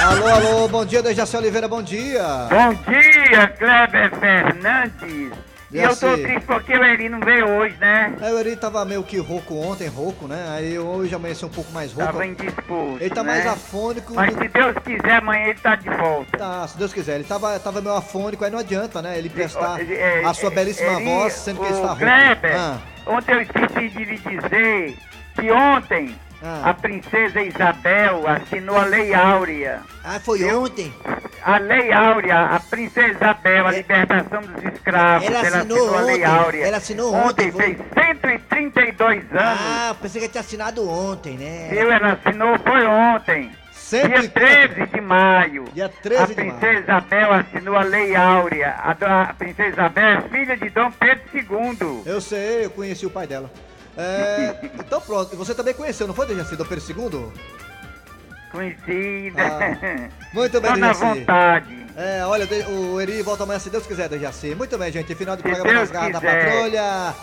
Alô, 0.01 0.27
alô, 0.27 0.67
bom 0.69 0.85
dia, 0.85 1.03
Dejaci 1.03 1.35
Oliveira, 1.35 1.67
bom 1.67 1.83
dia. 1.83 2.23
Bom 2.49 2.73
dia, 2.89 3.47
Kleber 3.49 4.11
Fernandes. 4.17 5.33
E 5.71 5.77
eu 5.77 5.95
tô 5.95 6.13
triste 6.17 6.45
porque 6.47 6.73
o 6.73 6.83
Eri 6.83 7.09
não 7.09 7.19
veio 7.19 7.47
hoje, 7.47 7.75
né? 7.79 8.15
É, 8.21 8.31
o 8.31 8.39
Eri 8.39 8.55
tava 8.55 8.83
meio 8.85 9.03
que 9.03 9.17
rouco 9.19 9.53
ontem, 9.55 9.87
rouco, 9.87 10.27
né? 10.27 10.47
Aí 10.49 10.79
hoje 10.79 11.13
amanheceu 11.13 11.47
um 11.47 11.51
pouco 11.51 11.71
mais 11.71 11.93
rouco. 11.93 12.11
Tava 12.11 12.25
indisposto. 12.25 12.97
Ele 12.99 13.09
tá 13.09 13.21
né? 13.23 13.31
mais 13.33 13.45
afônico. 13.45 14.13
Mas 14.15 14.33
do- 14.35 14.41
se 14.41 14.47
Deus 14.47 14.75
quiser, 14.83 15.17
amanhã 15.17 15.45
ele 15.49 15.59
tá 15.59 15.75
de 15.75 15.89
volta. 15.89 16.37
Tá, 16.37 16.67
se 16.67 16.75
Deus 16.77 16.91
quiser. 16.91 17.15
Ele 17.15 17.23
tava, 17.23 17.59
tava 17.59 17.81
meio 17.81 17.95
afônico, 17.95 18.43
aí 18.43 18.49
não 18.49 18.57
adianta, 18.57 18.99
né? 19.01 19.17
Ele 19.17 19.29
prestar 19.29 19.79
É, 19.79 20.23
a 20.25 20.33
sua 20.33 20.49
é, 20.51 20.55
belíssima 20.55 20.93
Eri, 20.93 21.03
voz, 21.05 21.33
sendo 21.33 21.59
que 21.59 21.65
ele 21.67 21.73
está 21.75 21.87
rouco. 21.89 21.99
Kleber, 22.03 22.55
Ah, 22.59 22.77
ontem 23.05 23.31
eu 23.33 23.41
esqueci 23.41 23.89
de 23.89 24.05
lhe 24.05 24.17
dizer 24.17 24.97
que 25.35 25.51
ontem 25.51 26.15
Ah. 26.41 26.69
a 26.69 26.73
princesa 26.73 27.41
Isabel 27.41 28.25
assinou 28.27 28.77
a 28.77 28.85
Lei 28.85 29.13
Áurea. 29.13 29.81
Ah, 30.03 30.19
foi 30.19 30.43
ontem? 30.51 30.93
A 31.43 31.57
Lei 31.57 31.91
Áurea, 31.91 32.45
a 32.55 32.59
princesa 32.59 33.09
Isabel, 33.09 33.67
a 33.67 33.71
libertação 33.71 34.41
dos 34.41 34.63
escravos. 34.73 35.27
Ela 35.27 35.41
assinou 35.41 35.97
a 35.97 36.01
Lei 36.01 36.15
ontem. 36.15 36.25
Áurea. 36.25 36.67
Ela 36.67 36.77
assinou 36.77 37.13
ontem, 37.13 37.51
foi? 37.51 37.75
fez 37.75 37.77
132 37.93 39.23
anos. 39.31 39.31
Ah, 39.39 39.95
pensei 40.01 40.21
que 40.21 40.29
tinha 40.29 40.41
assinado 40.41 40.89
ontem, 40.89 41.37
né? 41.37 41.67
Viu? 41.71 41.91
Ela 41.91 42.13
assinou 42.13 42.57
foi 42.59 42.85
ontem. 42.85 43.51
Sempre 43.73 44.19
Dia 44.19 44.29
13 44.29 44.85
de 44.85 45.01
maio. 45.01 45.65
Dia 45.73 45.89
13 45.89 46.21
a 46.21 46.25
de 46.27 46.35
princesa 46.35 46.79
Isabel 46.79 47.33
assinou 47.33 47.75
a 47.75 47.83
Lei 47.83 48.15
Áurea. 48.15 48.75
A, 48.75 49.23
a 49.23 49.33
princesa 49.33 49.69
Isabel 49.69 50.05
é 50.05 50.21
filha 50.21 50.55
de 50.55 50.69
Dom 50.69 50.91
Pedro 50.91 51.23
II. 51.33 52.03
Eu 52.05 52.21
sei, 52.21 52.65
eu 52.65 52.69
conheci 52.69 53.05
o 53.05 53.09
pai 53.09 53.25
dela. 53.25 53.51
É, 53.97 54.55
então 54.79 55.01
pronto, 55.01 55.35
você 55.35 55.53
também 55.53 55.73
conheceu, 55.73 56.07
não 56.07 56.13
foi, 56.13 56.25
Dejaci, 56.27 56.55
Dom 56.55 56.65
Pedro 56.65 56.83
II? 56.89 57.31
Conhecida. 58.51 59.41
Ah, 59.43 60.09
muito 60.33 60.59
bem, 60.61 60.71
Tô 60.71 60.77
na 60.77 60.87
Dejaci. 60.93 61.19
vontade. 61.19 61.85
É, 61.95 62.25
olha, 62.25 62.47
o 62.69 62.99
Eri 63.01 63.21
volta 63.21 63.43
amanhã 63.43 63.59
se 63.59 63.69
Deus 63.69 63.85
quiser, 63.85 64.07
Dejaci. 64.09 64.55
Muito 64.55 64.77
bem, 64.77 64.91
gente, 64.91 65.13
final 65.15 65.35
do 65.35 65.41
Se 65.41 65.49
programa 65.49 65.69
Deus 65.69 65.81
nas 65.81 65.91
garras 65.91 66.13
da 66.13 66.21
patrulha. 66.21 67.13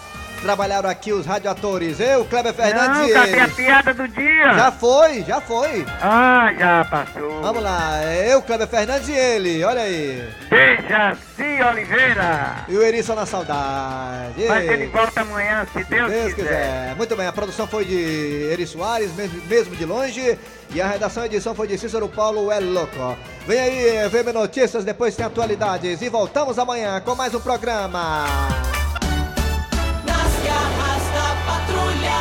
Trabalharam 0.42 0.88
aqui 0.88 1.12
os 1.12 1.26
radioatores. 1.26 1.98
Eu, 1.98 2.24
Kleber 2.26 2.54
Fernandes 2.54 3.12
Não, 3.12 3.20
cadê 3.20 3.40
a 3.40 3.48
piada 3.48 3.94
do 3.94 4.06
dia? 4.08 4.54
Já 4.54 4.70
foi, 4.72 5.22
já 5.24 5.40
foi. 5.40 5.84
Ah, 6.00 6.52
já 6.56 6.84
passou. 6.84 7.42
Vamos 7.42 7.62
lá, 7.62 8.04
eu, 8.24 8.40
Kleber 8.42 8.66
Fernandes 8.68 9.08
e 9.08 9.12
ele, 9.12 9.64
olha 9.64 9.80
aí. 9.82 10.28
Dejaci 10.48 11.62
Oliveira. 11.68 12.64
E 12.68 12.76
o 12.76 12.82
Eri 12.82 13.02
só 13.02 13.14
na 13.14 13.26
saudade. 13.26 14.44
Mas 14.48 14.64
Ei. 14.64 14.72
ele 14.72 14.86
volta 14.86 15.20
amanhã, 15.22 15.66
se 15.72 15.82
Deus, 15.84 16.10
Deus 16.10 16.34
quiser. 16.34 16.48
quiser. 16.48 16.94
Muito 16.96 17.16
bem, 17.16 17.26
a 17.26 17.32
produção 17.32 17.66
foi 17.66 17.84
de 17.84 18.48
Eri 18.52 18.66
Soares, 18.66 19.12
mesmo, 19.14 19.42
mesmo 19.46 19.74
de 19.76 19.84
longe. 19.84 20.38
E 20.74 20.80
a 20.80 20.86
redação 20.86 21.22
e 21.22 21.26
edição 21.26 21.54
foi 21.54 21.66
de 21.68 21.78
Cícero 21.78 22.08
Paulo 22.08 22.50
é 22.50 22.58
louco. 22.60 23.16
Vem 23.46 23.58
aí, 23.58 24.08
VM 24.08 24.32
Notícias, 24.32 24.84
depois 24.84 25.14
tem 25.14 25.24
atualidades. 25.24 26.02
E 26.02 26.08
voltamos 26.08 26.58
amanhã 26.58 27.00
com 27.00 27.14
mais 27.14 27.34
um 27.34 27.40
programa. 27.40 28.26